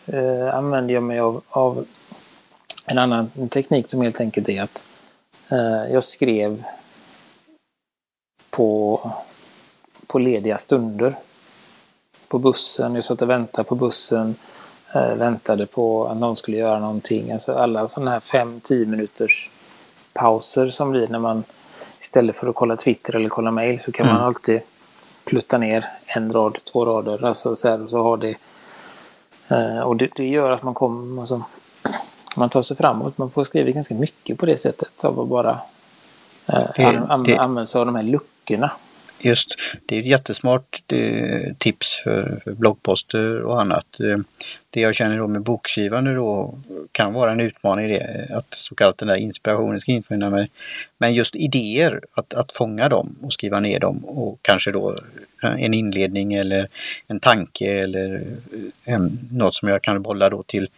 eh, 0.06 0.56
använde 0.56 0.94
jag 0.94 1.04
mig 1.04 1.20
av, 1.20 1.42
av 1.50 1.86
en 2.86 2.98
annan 2.98 3.50
teknik 3.50 3.88
som 3.88 4.02
helt 4.02 4.20
enkelt 4.22 4.50
är 4.50 4.64
att 4.64 4.84
jag 5.92 6.04
skrev 6.04 6.64
på, 8.50 9.02
på 10.08 10.20
lediga 10.20 10.58
stunder. 10.58 11.16
På 12.28 12.40
bussen, 12.40 12.96
jag 12.96 13.04
satt 13.04 13.22
och 13.22 13.30
väntade 13.30 13.68
på 13.70 13.76
bussen, 13.76 14.36
eh, 14.94 15.14
väntade 15.14 15.66
på 15.66 16.08
att 16.08 16.18
någon 16.18 16.38
skulle 16.38 16.58
göra 16.58 16.80
någonting. 16.80 17.32
Alltså 17.32 17.54
alla 17.54 17.88
sådana 17.88 18.12
här 18.12 18.20
5-10 18.20 18.86
minuters 18.86 19.50
pauser 20.14 20.70
som 20.70 20.92
blir 20.92 21.08
när 21.08 21.20
man 21.20 21.44
istället 22.00 22.36
för 22.36 22.48
att 22.48 22.56
kolla 22.56 22.76
Twitter 22.78 23.16
eller 23.16 23.30
kolla 23.30 23.52
mail 23.52 23.80
så 23.86 23.92
kan 23.92 24.06
Mm. 24.06 24.16
man 24.16 24.26
alltid 24.26 24.62
plutta 25.26 25.58
ner 25.58 25.90
en 26.06 26.34
rad, 26.34 26.58
två 26.72 26.86
rader. 26.86 27.26
Alltså 27.26 27.56
så, 27.56 27.70
här, 27.70 27.88
så 27.88 28.04
har 28.04 28.18
det 28.18 28.36
Eh, 29.52 29.80
och 29.80 29.96
det, 29.96 30.10
det 30.16 30.28
gör 30.28 30.52
att 30.52 30.64
man 30.64 30.74
kommer, 30.74 31.22
alltså, 31.22 31.44
man 32.36 32.50
tar 32.50 32.62
sig 32.62 32.78
framåt. 32.78 33.18
Man 33.18 33.32
får 33.32 33.44
skriva 33.44 33.70
ganska 33.72 33.94
mycket 33.96 34.38
på 34.38 34.46
det 34.46 34.58
sättet 34.58 35.04
av 35.04 35.20
att 35.20 35.28
bara 35.28 35.60
eh, 36.48 36.68
Det- 36.76 36.84
an, 36.86 37.06
an, 37.12 37.24
det- 37.24 37.38
använda 37.38 37.66
sig 37.66 37.80
av 37.80 37.86
de 37.86 37.96
här 37.96 38.04
luckorna. 38.04 38.72
Just, 39.22 39.56
det 39.86 39.96
är 39.96 40.00
ett 40.00 40.06
jättesmart 40.06 40.84
eh, 40.88 41.54
tips 41.58 42.04
för, 42.04 42.40
för 42.44 42.52
bloggposter 42.52 43.42
och 43.42 43.62
annat. 43.62 44.00
Eh, 44.00 44.18
det 44.70 44.82
jag 44.82 44.96
känner 44.96 45.18
då 45.18 45.28
med 45.28 45.42
bokskrivande 45.42 46.16
då 46.16 46.60
kan 46.92 47.14
vara 47.14 47.32
en 47.32 47.40
utmaning 47.40 47.86
i 47.86 47.98
det, 48.00 48.28
att 48.36 48.46
så 48.54 48.76
kallat 48.76 48.98
den 48.98 49.08
där 49.08 49.16
inspirationen 49.16 49.80
ska 49.80 49.92
infinna 49.92 50.30
mig. 50.30 50.50
Men 50.98 51.14
just 51.14 51.36
idéer, 51.36 52.02
att, 52.14 52.34
att 52.34 52.52
fånga 52.52 52.90
dem 52.90 53.16
och 53.22 53.34
skriva 53.34 53.60
ner 53.60 53.80
dem 53.80 54.06
och 54.06 54.40
kanske 54.42 54.72
då 54.72 55.00
en 55.42 55.74
inledning 55.74 56.34
eller 56.34 56.68
en 57.08 57.20
tanke 57.20 57.66
eller 57.80 58.16
eh, 58.16 58.94
en, 58.94 59.20
något 59.32 59.54
som 59.56 59.68
jag 59.70 59.82
kan 59.82 60.02
bolla 60.02 60.30
då 60.30 60.44
till 60.44 60.70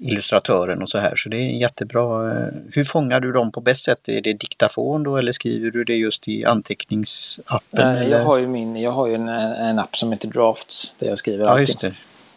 illustratören 0.00 0.82
och 0.82 0.88
så 0.88 0.98
här. 0.98 1.16
Så 1.16 1.28
det 1.28 1.36
är 1.36 1.50
jättebra. 1.60 2.32
eh, 2.32 2.48
Hur 2.72 2.84
fångar 2.84 3.20
du 3.20 3.32
dem 3.32 3.52
på 3.52 3.60
bäst 3.60 3.84
sätt? 3.84 4.08
Är 4.08 4.20
det 4.20 4.32
diktafon 4.32 5.02
då 5.02 5.16
eller 5.16 5.32
skriver 5.32 5.70
du 5.70 5.84
det 5.84 5.96
just 5.96 6.28
i 6.28 6.44
anteckningsappen? 6.44 7.88
Eller? 7.88 8.18
jag 8.18 8.24
har 8.24 8.36
ju, 8.36 8.46
min, 8.46 8.76
jag 8.76 8.90
har 8.90 9.06
ju 9.06 9.14
en, 9.14 9.28
en 9.28 9.78
app 9.78 9.96
som 9.96 10.12
heter 10.12 10.28
Drafts 10.28 10.94
där 10.98 11.06
jag 11.08 11.18
skriver 11.18 11.44
Ja, 11.44 11.50
allting. 11.50 11.62
just 11.66 11.80
det. 11.80 11.92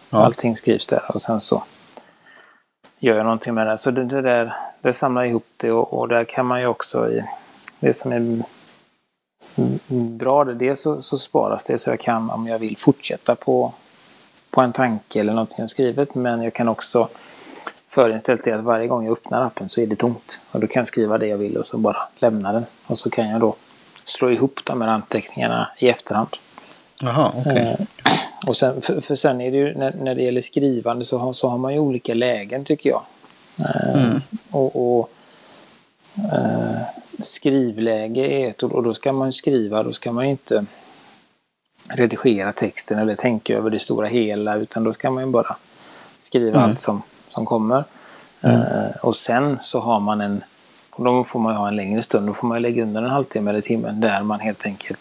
Ja. 0.09 0.17
Allting 0.25 0.55
skrivs 0.55 0.85
där 0.87 1.01
och 1.07 1.21
sen 1.21 1.41
så 1.41 1.63
gör 2.99 3.15
jag 3.15 3.23
någonting 3.23 3.53
med 3.53 3.67
det. 3.67 3.77
Så 3.77 3.91
det, 3.91 4.05
det 4.05 4.21
där, 4.21 4.53
det 4.81 4.93
samlar 4.93 5.25
ihop 5.25 5.45
det 5.57 5.71
och, 5.71 5.93
och 5.93 6.07
där 6.07 6.23
kan 6.25 6.45
man 6.45 6.59
ju 6.61 6.67
också 6.67 7.11
i 7.11 7.23
det 7.79 7.93
som 7.93 8.11
är 8.11 8.43
bra, 10.17 10.43
det 10.43 10.53
dels 10.53 10.81
så, 10.81 11.01
så 11.01 11.17
sparas 11.17 11.63
det 11.63 11.77
så 11.77 11.89
jag 11.89 11.99
kan 11.99 12.29
om 12.29 12.47
jag 12.47 12.59
vill 12.59 12.77
fortsätta 12.77 13.35
på, 13.35 13.73
på 14.49 14.61
en 14.61 14.73
tanke 14.73 15.19
eller 15.19 15.33
någonting 15.33 15.55
jag 15.59 15.69
skrivit. 15.69 16.15
Men 16.15 16.41
jag 16.43 16.53
kan 16.53 16.67
också 16.67 17.09
förinställt 17.93 18.43
det 18.43 18.51
att 18.51 18.63
varje 18.63 18.87
gång 18.87 19.05
jag 19.05 19.11
öppnar 19.11 19.41
appen 19.41 19.69
så 19.69 19.81
är 19.81 19.87
det 19.87 19.95
tomt. 19.95 20.41
Och 20.51 20.59
då 20.59 20.67
kan 20.67 20.79
jag 20.79 20.87
skriva 20.87 21.17
det 21.17 21.27
jag 21.27 21.37
vill 21.37 21.57
och 21.57 21.67
så 21.67 21.77
bara 21.77 21.97
lämna 22.19 22.51
den. 22.53 22.65
Och 22.85 22.99
så 22.99 23.09
kan 23.09 23.29
jag 23.29 23.41
då 23.41 23.55
slå 24.03 24.31
ihop 24.31 24.59
de 24.63 24.81
här 24.81 24.89
anteckningarna 24.89 25.69
i 25.77 25.89
efterhand. 25.89 26.29
Jaha, 27.01 27.31
okej. 27.35 27.77
Eh, 28.05 28.13
och 28.47 28.57
sen, 28.57 28.81
för, 28.81 29.01
för 29.01 29.15
sen 29.15 29.41
är 29.41 29.51
det 29.51 29.57
ju 29.57 29.77
när, 29.77 29.93
när 29.93 30.15
det 30.15 30.23
gäller 30.23 30.41
skrivande 30.41 31.05
så 31.05 31.17
har, 31.17 31.33
så 31.33 31.49
har 31.49 31.57
man 31.57 31.73
ju 31.73 31.79
olika 31.79 32.13
lägen 32.13 32.63
tycker 32.65 32.89
jag. 32.89 33.01
Eh, 33.59 34.03
Mm. 34.05 34.21
Och, 34.51 34.99
och 34.99 35.09
eh, 36.33 36.81
skrivläge 37.19 38.21
är 38.21 38.49
ett 38.49 38.63
och 38.63 38.83
då 38.83 38.93
ska 38.93 39.13
man 39.13 39.33
skriva, 39.33 39.83
då 39.83 39.93
ska 39.93 40.11
man 40.11 40.25
inte 40.25 40.65
redigera 41.89 42.51
texten 42.51 42.99
eller 42.99 43.15
tänka 43.15 43.57
över 43.57 43.69
det 43.69 43.79
stora 43.79 44.07
hela 44.07 44.55
utan 44.55 44.83
då 44.83 44.93
ska 44.93 45.11
man 45.11 45.23
ju 45.23 45.31
bara 45.31 45.55
skriva 46.19 46.57
Mm. 46.57 46.69
allt 46.69 46.79
som, 46.79 47.01
som 47.33 47.45
kommer. 47.45 47.83
Mm. 48.41 48.61
Eh, 48.61 48.95
och 49.01 49.15
sen 49.15 49.59
så 49.61 49.79
har 49.79 49.99
man 49.99 50.21
en, 50.21 50.43
då 50.97 51.23
får 51.23 51.39
man 51.39 51.53
ju 51.53 51.57
ha 51.57 51.67
en 51.67 51.75
längre 51.75 52.03
stund, 52.03 52.27
då 52.27 52.33
får 52.33 52.47
man 52.47 52.57
ju 52.57 52.61
lägga 52.61 52.83
under 52.83 53.01
en 53.01 53.09
halvtimme 53.09 53.49
eller 53.49 53.61
timme 53.61 53.91
där 53.91 54.23
man 54.23 54.39
helt 54.39 54.65
enkelt 54.65 54.99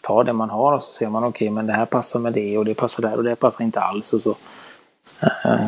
tar 0.00 0.24
det 0.24 0.32
man 0.32 0.50
har 0.50 0.72
och 0.72 0.82
så 0.82 0.92
ser 0.92 1.08
man 1.08 1.24
okej 1.24 1.50
men 1.50 1.66
det 1.66 1.72
här 1.72 1.86
passar 1.86 2.20
med 2.20 2.32
det 2.32 2.58
och 2.58 2.64
det 2.64 2.74
passar 2.74 3.02
där 3.02 3.16
och 3.16 3.24
det 3.24 3.36
passar 3.36 3.64
inte 3.64 3.80
alls 3.80 4.12
och 4.12 4.20
så, 4.20 4.34
eh, 5.20 5.66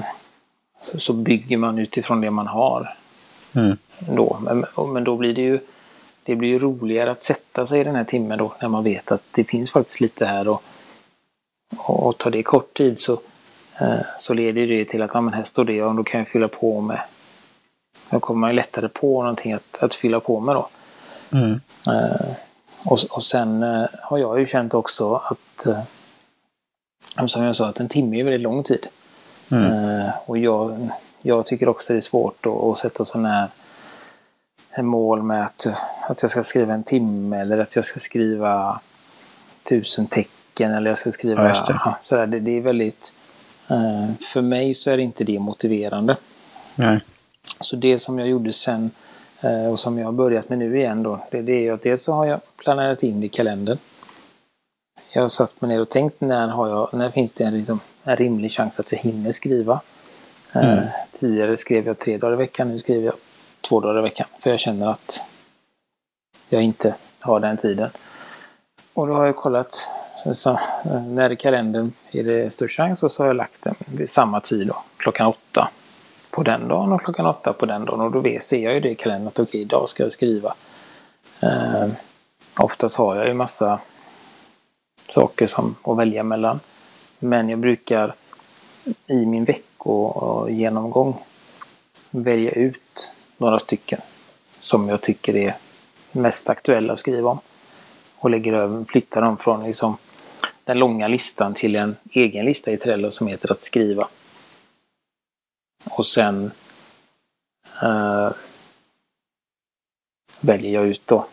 så- 0.98 1.12
bygger 1.12 1.56
man 1.56 1.78
utifrån 1.78 2.20
det 2.20 2.30
man 2.30 2.46
har. 2.46 2.96
Mm. 3.54 3.76
Då. 3.98 4.38
Men, 4.40 4.66
men 4.92 5.04
då 5.04 5.16
blir 5.16 5.34
det 5.34 5.42
ju 5.42 5.60
det 6.24 6.36
blir 6.36 6.48
ju 6.48 6.58
roligare 6.58 7.10
att 7.10 7.22
sätta 7.22 7.66
sig 7.66 7.80
i 7.80 7.84
den 7.84 7.94
här 7.94 8.04
timmen 8.04 8.38
då 8.38 8.54
när 8.60 8.68
man 8.68 8.84
vet 8.84 9.12
att 9.12 9.22
det 9.30 9.44
finns 9.44 9.72
faktiskt 9.72 10.00
lite 10.00 10.26
här 10.26 10.48
och, 10.48 10.62
och, 11.76 12.18
tar 12.18 12.30
det 12.30 12.42
kort 12.42 12.76
tid 12.76 13.00
så, 13.00 13.20
så 14.20 14.34
leder 14.34 14.66
det 14.66 14.84
till 14.84 15.02
att 15.02 15.10
ja, 15.14 15.20
men 15.20 15.34
här 15.34 15.44
står 15.44 15.64
det 15.64 15.82
och 15.82 15.94
då 15.94 16.04
kan 16.04 16.18
jag 16.18 16.28
fylla 16.28 16.48
på 16.48 16.80
med 16.80 17.00
då 18.10 18.20
kommer 18.20 18.40
man 18.40 18.54
lättare 18.54 18.88
på 18.88 19.22
någonting 19.22 19.52
att, 19.52 19.76
att 19.78 19.94
fylla 19.94 20.20
på 20.20 20.40
med 20.40 20.54
då. 20.54 20.68
Mm. 21.32 21.60
Eh, 21.86 22.36
och, 22.84 22.98
och 23.10 23.24
sen 23.24 23.62
eh, 23.62 23.86
har 24.02 24.18
jag 24.18 24.38
ju 24.38 24.46
känt 24.46 24.74
också 24.74 25.14
att, 25.14 25.66
eh, 25.66 27.26
som 27.26 27.44
jag 27.44 27.56
sa, 27.56 27.68
att 27.68 27.80
en 27.80 27.88
timme 27.88 28.20
är 28.20 28.24
väldigt 28.24 28.40
lång 28.40 28.62
tid. 28.62 28.86
Mm. 29.50 29.64
Eh, 29.64 30.10
och 30.26 30.38
jag, 30.38 30.88
jag 31.22 31.46
tycker 31.46 31.68
också 31.68 31.92
det 31.92 31.98
är 31.98 32.00
svårt 32.00 32.46
att, 32.46 32.52
att 32.52 32.78
sätta 32.78 33.04
sådana 33.04 33.48
här 34.70 34.82
mål 34.82 35.22
med 35.22 35.44
att, 35.44 35.66
att 36.08 36.22
jag 36.22 36.30
ska 36.30 36.44
skriva 36.44 36.74
en 36.74 36.82
timme 36.82 37.40
eller 37.40 37.58
att 37.58 37.76
jag 37.76 37.84
ska 37.84 38.00
skriva 38.00 38.80
tusen 39.62 40.06
tecken 40.06 40.74
eller 40.74 40.90
jag 40.90 40.98
ska 40.98 41.12
skriva... 41.12 41.48
Ja, 41.48 41.64
det. 41.66 41.94
sådär, 42.02 42.26
det, 42.26 42.40
det 42.40 42.56
är 42.56 42.60
väldigt... 42.60 43.12
eh, 43.68 44.14
för 44.32 44.42
mig 44.42 44.74
så 44.74 44.90
är 44.90 44.98
inte 44.98 45.24
det 45.24 45.38
motiverande. 45.38 46.16
Nej. 46.74 47.00
Så 47.60 47.76
det 47.76 47.98
som 47.98 48.18
jag 48.18 48.28
gjorde 48.28 48.52
sen 48.52 48.90
eh, 49.40 49.66
och 49.66 49.80
som 49.80 49.98
jag 49.98 50.06
har 50.06 50.12
börjat 50.12 50.48
med 50.48 50.58
nu 50.58 50.78
igen 50.78 51.02
då, 51.02 51.26
det, 51.30 51.68
är 51.68 51.72
att 51.72 51.82
dels 51.82 52.02
så 52.02 52.12
har 52.12 52.26
jag 52.26 52.40
planerat 52.56 53.02
in 53.02 53.20
det 53.20 53.26
i 53.26 53.28
kalendern. 53.28 53.78
Jag 55.12 55.22
har 55.22 55.28
satt 55.28 55.60
mig 55.60 55.68
ner 55.68 55.80
och 55.80 55.88
tänkt 55.88 56.20
när, 56.20 56.48
har 56.48 56.68
jag, 56.68 56.88
när 56.92 57.10
finns 57.10 57.32
det 57.32 57.44
en, 57.44 57.58
liksom, 57.58 57.80
en 58.04 58.16
rimlig 58.16 58.52
chans 58.52 58.80
att 58.80 58.92
jag 58.92 58.98
hinner 58.98 59.32
skriva. 59.32 59.80
Eh, 60.52 60.72
Mm. 60.72 60.84
Tidigare 61.12 61.56
skrev 61.56 61.86
jag 61.86 61.98
tre 61.98 62.18
dagar 62.18 62.34
i 62.34 62.36
veckan, 62.36 62.68
nu 62.68 62.78
skriver 62.78 63.04
jag 63.04 63.14
två 63.60 63.80
dagar 63.80 63.98
i 63.98 64.02
veckan. 64.02 64.26
För 64.40 64.50
jag 64.50 64.60
känner 64.60 64.90
att 64.90 65.24
jag 66.48 66.62
inte 66.62 66.94
har 67.20 67.40
den 67.40 67.56
tiden. 67.56 67.90
Och 68.94 69.06
då 69.06 69.14
har 69.14 69.26
jag 69.26 69.36
kollat 69.36 69.90
så, 70.32 70.50
eh, 70.84 71.02
när 71.06 71.32
i 71.32 71.36
kalendern 71.36 71.92
är 72.10 72.24
det 72.24 72.52
störst 72.52 72.76
chans 72.76 73.02
och 73.02 73.10
så 73.10 73.22
har 73.22 73.26
jag 73.26 73.36
lagt 73.36 73.62
den 73.62 73.74
vid 73.86 74.10
samma 74.10 74.40
tid 74.40 74.66
då, 74.66 74.82
klockan 74.96 75.26
åtta 75.26 75.70
på 76.30 76.42
den 76.42 76.68
dagen 76.68 76.92
och 76.92 77.02
klockan 77.02 77.26
åtta 77.26 77.52
på 77.52 77.66
den 77.66 77.84
dagen. 77.84 78.00
Och 78.00 78.10
då 78.10 78.20
vet, 78.20 78.44
ser 78.44 78.64
jag 78.64 78.74
ju 78.74 78.80
det 78.80 78.90
i 78.90 78.94
kalendern 78.94 79.28
att 79.28 79.38
okej, 79.38 79.60
idag 79.60 79.88
ska 79.88 80.02
jag 80.02 80.12
skriva. 80.12 80.54
Eh, 81.40 81.88
oftast 82.58 82.96
har 82.96 83.16
jag 83.16 83.26
ju 83.26 83.34
massa 83.34 83.78
saker 85.10 85.46
som 85.46 85.76
att 85.82 85.96
välja 85.96 86.22
mellan. 86.22 86.60
Men 87.18 87.48
jag 87.48 87.58
brukar 87.58 88.14
i 89.06 89.26
min 89.26 89.44
veckogenomgång 89.44 91.22
välja 92.10 92.50
ut 92.50 93.14
några 93.36 93.58
stycken 93.58 94.00
som 94.60 94.88
jag 94.88 95.00
tycker 95.00 95.36
är 95.36 95.56
mest 96.12 96.50
aktuella 96.50 96.92
att 96.92 96.98
skriva 96.98 97.30
om. 97.30 97.38
Och 98.16 98.30
lägger 98.30 98.52
över, 98.52 98.84
flyttar 98.84 99.22
dem 99.22 99.36
från 99.36 99.62
liksom 99.62 99.96
den 100.64 100.78
långa 100.78 101.08
listan 101.08 101.54
till 101.54 101.76
en 101.76 101.96
egen 102.10 102.44
lista 102.46 102.72
i 102.72 102.76
Trello 102.76 103.10
som 103.10 103.26
heter 103.26 103.52
att 103.52 103.62
skriva. 103.62 104.08
Och 105.90 106.06
sen 106.06 106.50
eh, 107.82 108.30
väljer 110.40 110.72
jag 110.72 110.86
ut 110.86 111.02
då 111.04 111.26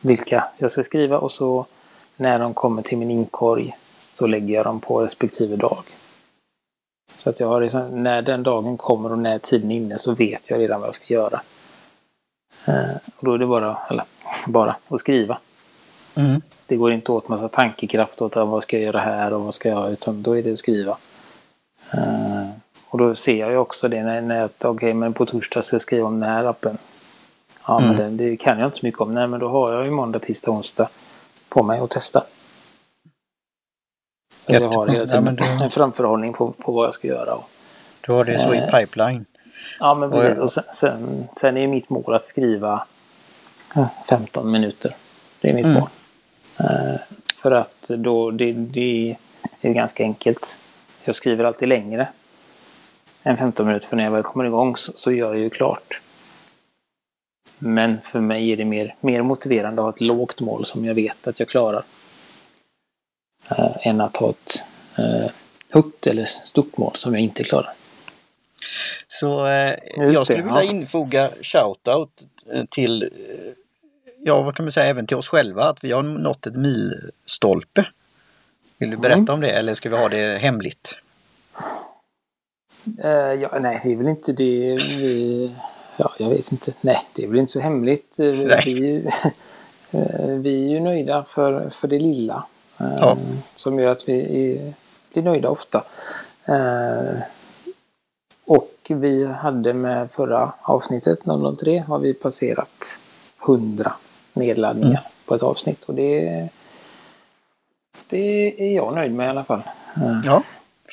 vilka 0.00 0.44
jag 0.58 0.70
ska 0.70 0.82
skriva 0.82 1.18
och 1.18 1.32
så 1.32 1.66
när 2.16 2.38
de 2.38 2.54
kommer 2.54 2.82
till 2.82 2.98
min 2.98 3.10
inkorg 3.10 3.76
så 4.00 4.26
lägger 4.26 4.54
jag 4.54 4.64
dem 4.66 4.80
på 4.80 5.02
respektive 5.02 5.56
dag. 5.56 5.84
Så 7.18 7.30
att 7.30 7.40
jag 7.40 7.48
har 7.48 7.60
liksom, 7.60 8.02
när 8.02 8.22
den 8.22 8.42
dagen 8.42 8.76
kommer 8.76 9.12
och 9.12 9.18
när 9.18 9.38
tiden 9.38 9.70
är 9.70 9.76
inne 9.76 9.98
så 9.98 10.14
vet 10.14 10.50
jag 10.50 10.58
redan 10.58 10.80
vad 10.80 10.86
jag 10.86 10.94
ska 10.94 11.14
göra. 11.14 11.42
Eh, 12.64 12.96
och 13.16 13.24
då 13.24 13.34
är 13.34 13.38
det 13.38 13.46
bara, 13.46 13.78
eller 13.90 14.04
bara, 14.46 14.76
att 14.88 15.00
skriva. 15.00 15.38
Mm. 16.14 16.42
Det 16.66 16.76
går 16.76 16.92
inte 16.92 17.12
åt 17.12 17.28
massa 17.28 17.48
tankekraft 17.48 18.22
åt 18.22 18.36
vad 18.36 18.62
ska 18.62 18.76
jag 18.76 18.84
göra 18.84 19.00
här 19.00 19.32
och 19.34 19.40
vad 19.40 19.54
ska 19.54 19.68
jag, 19.68 19.92
utan 19.92 20.22
då 20.22 20.38
är 20.38 20.42
det 20.42 20.52
att 20.52 20.58
skriva. 20.58 20.96
Eh, 21.92 22.48
och 22.88 22.98
då 22.98 23.14
ser 23.14 23.36
jag 23.36 23.50
ju 23.50 23.56
också 23.56 23.88
det 23.88 24.02
när, 24.02 24.20
när 24.20 24.40
jag, 24.40 24.50
okej 24.60 24.94
men 24.94 25.12
på 25.12 25.26
torsdag 25.26 25.62
ska 25.62 25.74
jag 25.74 25.82
skriva 25.82 26.06
om 26.06 26.20
den 26.20 26.30
här 26.30 26.44
appen. 26.44 26.78
Ja 27.66 27.80
men 27.80 27.88
Mm. 27.90 28.00
den, 28.02 28.16
det 28.16 28.36
kan 28.36 28.58
jag 28.58 28.68
inte 28.68 28.78
så 28.78 28.86
mycket 28.86 29.00
om. 29.00 29.14
Nej 29.14 29.26
men 29.26 29.40
då 29.40 29.48
har 29.48 29.72
jag 29.72 29.84
ju 29.84 29.90
måndag, 29.90 30.18
tisdag, 30.18 30.50
onsdag 30.50 30.88
på 31.48 31.62
mig 31.62 31.80
att 31.80 31.90
testa. 31.90 32.24
Så 34.40 34.54
att 34.56 34.60
jag 34.62 34.72
har 34.72 34.86
hela 34.88 34.98
Ja, 35.00 35.06
tiden 35.06 35.24
men 35.24 35.36
det- 35.36 35.64
en 35.64 35.70
framförhållning 35.70 36.32
på, 36.32 36.50
på 36.52 36.72
vad 36.72 36.86
jag 36.86 36.94
ska 36.94 37.08
göra. 37.08 37.34
Och, 37.34 37.48
Du 38.00 38.12
har 38.12 38.24
det 38.24 38.40
så 38.40 38.54
i 38.54 38.58
Eh. 38.58 38.66
pipeline. 38.70 39.24
ja 39.78 39.94
men 39.94 40.10
precis. 40.10 40.38
Och 40.38 40.52
sen, 40.52 40.64
sen, 40.74 41.28
sen 41.36 41.56
är 41.56 41.66
mitt 41.66 41.90
mål 41.90 42.14
att 42.14 42.24
skriva 42.24 42.86
eh, 43.76 43.86
15 44.08 44.50
minuter. 44.50 44.96
Det 45.40 45.50
är 45.50 45.54
mitt 45.54 45.64
Mm. 45.66 45.80
mål. 45.80 45.88
Eh, 46.60 46.96
för 47.34 47.50
att 47.50 47.82
då, 47.88 48.30
det, 48.30 48.52
det 48.52 49.16
är 49.60 49.72
ganska 49.72 50.02
enkelt. 50.02 50.58
Jag 51.04 51.14
skriver 51.14 51.44
alltid 51.44 51.68
längre 51.68 52.08
än 53.22 53.36
15 53.36 53.66
minuter 53.66 53.88
för 53.88 53.96
när 53.96 54.04
jag 54.04 54.10
väl 54.10 54.22
kommer 54.22 54.44
igång 54.44 54.76
så, 54.76 54.92
så 54.94 55.12
gör 55.12 55.34
jag 55.34 55.42
ju 55.42 55.50
klart. 55.50 56.00
Men 57.58 57.98
för 58.12 58.20
mig 58.20 58.52
är 58.52 58.56
det 58.56 58.64
mer, 58.64 58.94
mer 59.00 59.22
motiverande 59.22 59.82
att 59.82 59.84
ha 59.84 59.90
ett 59.90 60.00
lågt 60.00 60.40
mål 60.40 60.66
som 60.66 60.84
jag 60.84 60.94
vet 60.94 61.26
att 61.26 61.40
jag 61.40 61.48
klarar. 61.48 61.84
Eh, 63.50 63.86
än 63.86 64.00
att 64.00 64.16
ha 64.16 64.30
ett 64.30 64.64
eh, 64.98 65.30
högt 65.70 66.06
eller 66.06 66.24
stort 66.24 66.76
mål 66.76 66.92
som 66.94 67.14
jag 67.14 67.22
inte 67.22 67.44
klarar. 67.44 67.72
Så 69.08 69.46
eh, 69.46 69.74
jag 69.96 70.26
skulle 70.26 70.38
det, 70.38 70.42
vilja 70.42 70.62
ja. 70.64 70.70
infoga 70.70 71.30
shoutout 71.42 72.22
till, 72.70 73.10
ja 74.24 74.42
vad 74.42 74.54
kan 74.56 74.64
man 74.64 74.72
säga, 74.72 74.86
även 74.86 75.06
till 75.06 75.16
oss 75.16 75.28
själva 75.28 75.64
att 75.64 75.84
vi 75.84 75.92
har 75.92 76.02
nått 76.02 76.46
ett 76.46 76.56
milstolpe. 76.56 77.86
Vill 78.78 78.90
du 78.90 78.96
berätta 78.96 79.18
Mm. 79.18 79.34
om 79.34 79.40
det 79.40 79.50
eller 79.50 79.74
ska 79.74 79.88
vi 79.90 79.96
ha 79.96 80.08
det 80.08 80.38
hemligt? 80.38 80.98
Eh, 83.02 83.10
ja, 83.10 83.58
nej, 83.60 83.80
det 83.84 83.92
är 83.92 83.96
väl 83.96 84.08
inte 84.08 84.32
det 84.32 84.76
vi... 84.88 85.54
Ja, 85.96 86.12
jag 86.18 86.30
vet 86.30 86.52
inte. 86.52 86.72
Nej, 86.80 87.06
det 87.12 87.24
är 87.24 87.28
väl 87.28 87.38
inte 87.38 87.52
så 87.52 87.60
hemligt. 87.60 88.18
Eh, 88.18 88.26
Nej. 88.26 88.62
Vi, 88.64 89.06
eh, 89.90 90.26
vi 90.26 90.64
är 90.64 90.68
ju 90.70 90.80
nöjda 90.80 91.24
för, 91.24 91.70
för 91.70 91.88
det 91.88 91.98
lilla. 91.98 92.46
Ja. 92.76 93.16
Som 93.56 93.78
gör 93.78 93.92
att 93.92 94.08
vi 94.08 94.52
är, 94.56 94.74
blir 95.12 95.22
nöjda 95.22 95.48
ofta. 95.50 95.84
Och 98.46 98.70
vi 98.88 99.26
hade 99.26 99.72
med 99.74 100.10
förra 100.10 100.52
avsnittet, 100.62 101.18
003, 101.58 101.78
har 101.78 101.98
vi 101.98 102.14
passerat 102.14 103.00
100 103.46 103.92
nedladdningar 104.34 104.90
Mm. 104.90 105.02
på 105.26 105.34
ett 105.34 105.42
avsnitt. 105.42 105.84
Och 105.84 105.94
det, 105.94 106.48
det 108.08 108.54
är 108.70 108.74
jag 108.76 108.94
nöjd 108.94 109.12
med 109.12 109.26
i 109.26 109.28
alla 109.30 109.44
fall. 109.44 109.62
Eh, 109.96 110.20
Ja, 110.24 110.42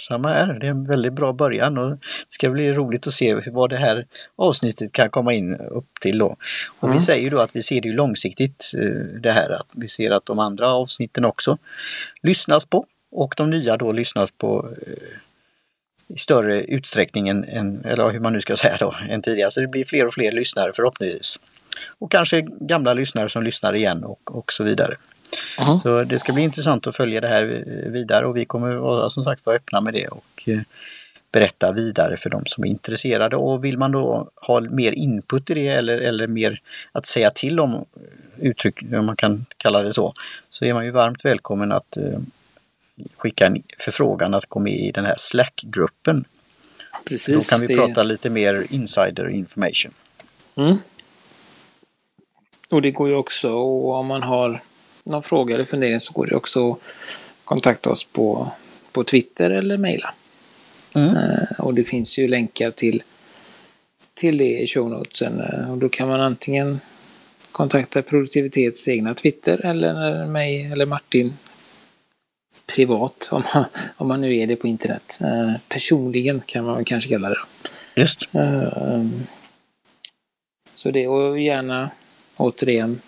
samma 0.08 0.30
här. 0.30 0.54
Det 0.54 0.66
är 0.66 0.72
en 0.72 0.84
väldigt 0.84 1.14
bra 1.14 1.34
början 1.34 1.78
och 1.78 1.90
det 1.92 1.98
ska 2.30 2.50
bli 2.50 2.74
roligt 2.74 3.08
att 3.08 3.14
se 3.14 3.42
vad 3.52 3.70
det 3.70 3.78
här 3.78 4.06
avsnittet 4.36 4.92
kan 4.92 5.10
komma 5.10 5.34
in 5.34 5.56
upp 5.56 6.00
till 6.02 6.18
då. 6.18 6.36
Och 6.80 6.88
vi 6.90 6.92
Mm. 6.92 7.02
säger 7.02 7.24
ju 7.24 7.30
då 7.30 7.40
att 7.40 7.56
vi 7.56 7.64
ser 7.64 7.82
det 7.82 7.88
ju 7.88 7.96
långsiktigt 7.96 8.72
eh, 8.78 9.20
det 9.22 9.32
här 9.32 9.50
att 9.50 9.68
vi 9.72 9.88
ser 9.88 10.12
att 10.12 10.26
de 10.26 10.40
andra 10.40 10.68
avsnitten 10.74 11.26
också 11.26 11.58
lyssnas 12.22 12.66
på 12.66 12.86
och 13.12 13.34
de 13.38 13.50
nya 13.50 13.78
då 13.78 13.92
lyssnas 13.92 14.32
på 14.32 14.70
eh, 14.88 14.94
i 16.16 16.18
större 16.18 16.62
utsträckning 16.64 17.30
än, 17.30 17.86
eller 17.86 18.10
hur 18.10 18.20
man 18.20 18.34
nu 18.34 18.42
ska 18.42 18.56
säga 18.56 18.78
då, 18.80 18.96
än 19.10 19.22
tidigare. 19.22 19.52
Så 19.52 19.60
det 19.60 19.68
blir 19.68 19.84
fler 19.84 20.06
och 20.08 20.14
fler 20.14 20.32
lyssnare 20.32 20.72
förhoppningsvis. 20.76 21.40
Och 22.00 22.12
kanske 22.12 22.42
gamla 22.42 22.94
lyssnare 22.94 23.30
som 23.30 23.44
lyssnar 23.44 23.76
igen 23.76 24.04
och, 24.04 24.36
och 24.36 24.54
så 24.54 24.64
vidare. 24.64 24.98
Mhm. 25.60 25.78
Så 25.78 26.04
det 26.04 26.20
ska 26.20 26.34
bli 26.34 26.44
intressant 26.44 26.88
att 26.88 26.96
följa 26.96 27.22
det 27.22 27.28
här 27.28 27.44
vidare 27.90 28.26
och 28.26 28.38
vi 28.38 28.46
kommer 28.46 28.76
vara 28.76 29.10
som 29.10 29.24
sagt 29.24 29.46
vara 29.46 29.56
öppna 29.56 29.82
med 29.82 29.94
det 29.94 30.08
och 30.08 30.44
eh, 30.46 30.60
berätta 31.32 31.72
vidare 31.72 32.18
för 32.18 32.30
de 32.30 32.46
som 32.46 32.64
är 32.64 32.68
intresserade. 32.68 33.36
Och 33.36 33.66
vill 33.66 33.78
man 33.78 33.92
då 33.92 34.30
ha 34.36 34.62
mer 34.62 34.92
input 34.92 35.50
i 35.50 35.54
det 35.54 35.68
eller, 35.68 35.98
eller 35.98 36.28
mer 36.28 36.62
att 36.92 37.06
säga 37.06 37.30
till 37.30 37.60
om 37.60 37.86
uttryck, 38.38 38.82
om 38.94 39.06
man 39.06 39.16
kan 39.16 39.46
kalla 39.58 39.82
det 39.82 39.94
så, 39.94 40.14
så 40.50 40.66
är 40.66 40.74
man 40.74 40.86
ju 40.86 40.92
varmt 40.92 41.26
välkommen 41.26 41.72
att 41.72 41.98
eh, 41.98 42.20
skicka 43.18 43.46
en 43.46 43.64
förfrågan 43.80 44.34
att 44.34 44.46
gå 44.46 44.60
med 44.60 44.74
i 44.74 44.92
den 44.92 45.06
här 45.06 45.16
Slack-gruppen. 45.18 46.26
Precis. 47.06 47.50
Då 47.50 47.56
kan 47.56 47.68
vi 47.68 47.68
det- 47.68 47.76
prata 47.76 48.04
lite 48.04 48.30
mer 48.30 48.66
insider 48.70 49.30
information. 49.30 49.92
Mm. 50.56 50.78
Och 52.72 52.82
det 52.82 52.92
går 52.92 53.10
ju 53.10 53.16
också, 53.16 53.52
och 53.52 53.94
om 53.94 54.08
man 54.08 54.24
har 54.24 54.64
någon 55.04 55.24
fråga 55.24 55.56
eller 55.56 55.66
fundering 55.66 56.00
så 56.00 56.14
går 56.14 56.26
det 56.26 56.36
också 56.36 56.72
att 56.72 56.80
kontakta 57.46 57.90
oss 57.90 58.04
på, 58.04 58.52
på 58.92 59.04
Twitter 59.04 59.50
eller 59.50 59.78
mejla. 59.78 60.14
Mm. 60.94 61.16
Eh, 61.16 61.60
och 61.60 61.74
det 61.74 61.84
finns 61.84 62.18
ju 62.18 62.28
länkar 62.28 62.72
till, 62.72 63.04
till 64.14 64.38
det 64.38 64.60
i 64.60 64.68
show 64.68 64.90
notesen. 64.90 65.42
Eh, 65.42 65.72
och 65.72 65.78
då 65.78 65.90
kan 65.90 66.08
man 66.08 66.22
antingen 66.22 66.80
kontakta 67.52 68.02
Produktivitets 68.02 68.88
egna 68.88 69.14
Twitter 69.14 69.66
eller 69.66 70.26
mig 70.26 70.72
eller 70.72 70.86
Martin 70.86 71.34
privat 72.76 73.30
om 73.32 73.44
man, 73.54 73.66
om 73.98 74.08
man 74.08 74.22
nu 74.22 74.38
är 74.38 74.48
det 74.48 74.56
på 74.56 74.68
internet. 74.68 75.20
Eh, 75.22 75.54
personligen 75.68 76.42
kan 76.46 76.66
man 76.66 76.86
kanske 76.86 77.10
kalla 77.10 77.30
det. 77.30 77.38
Just. 77.96 78.36
Eh, 78.36 79.06
Så 80.76 80.92
det, 80.92 81.08
och 81.08 81.40
gärna 81.40 81.90
återigen 82.38 83.02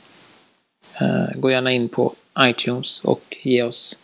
eh, 1.02 1.40
gå 1.40 1.52
gärna 1.52 1.72
in 1.72 1.90
på 1.90 2.16
iTunes 2.40 3.02
och 3.02 3.36
ge 3.42 3.64
oss 3.64 4.00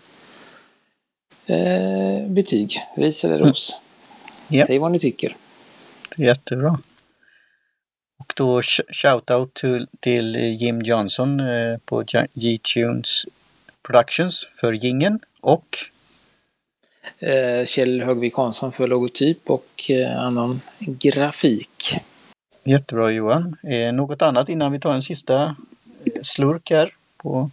eh, 1.45 2.27
betyg, 2.27 2.75
ris 2.95 3.25
eller 3.25 3.39
ros. 3.39 3.81
Ja. 4.47 4.65
Säg 4.65 4.79
vad 4.79 4.91
ni 4.91 4.99
tycker. 4.99 5.35
Jättebra. 6.17 6.79
då 8.35 8.61
shoutout 8.91 9.53
till, 9.53 9.87
till 9.99 10.35
Jim 10.35 10.81
Johnson 10.81 11.39
eh, 11.39 11.77
på 11.85 12.03
G-Tunes 12.33 13.25
Productions 13.81 14.49
för 14.53 14.73
gingen 14.73 15.19
och 15.41 15.77
Kjell 17.65 18.01
Högvik 18.01 18.35
Hansson 18.35 18.71
för 18.71 18.87
logotyp 18.87 19.49
och 19.49 19.91
annan 20.17 20.61
grafik. 20.79 21.99
Jättebra 22.63 23.11
Johan. 23.11 23.57
Eh, 23.63 23.93
något 23.93 24.21
annat 24.21 24.49
innan 24.49 24.71
vi 24.71 24.79
tar 24.79 24.93
en 24.93 25.01
sista 25.01 25.55
eh, 26.05 26.21
slurk 26.21 26.71
här 26.71 26.93
på 27.17 27.51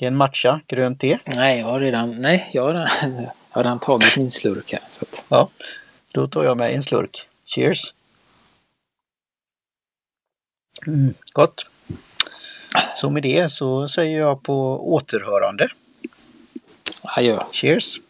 en 0.00 0.16
matcha 0.16 0.60
grönt 0.66 1.00
te? 1.00 1.18
Nej, 1.24 1.58
jag 1.58 1.66
har 1.66 1.80
redan, 1.80 2.22
nej, 2.22 2.50
jag 2.52 2.62
har, 2.62 2.74
jag 3.02 3.30
har 3.50 3.62
redan 3.62 3.78
tagit 3.78 4.16
min 4.16 4.30
slurk 4.30 4.72
här. 4.72 4.82
Så 4.90 5.04
att... 5.04 5.24
Ja, 5.28 5.48
då 6.12 6.26
tar 6.26 6.44
jag 6.44 6.56
med 6.56 6.74
en 6.74 6.82
slurk. 6.82 7.28
Cheers! 7.46 7.94
Mm, 10.86 11.14
gott! 11.32 11.70
Så 12.96 13.10
med 13.10 13.22
det 13.22 13.52
så 13.52 13.88
säger 13.88 14.20
jag 14.20 14.42
på 14.42 14.88
återhörande. 14.94 15.68
Adjö. 17.02 17.38
Cheers! 17.52 18.00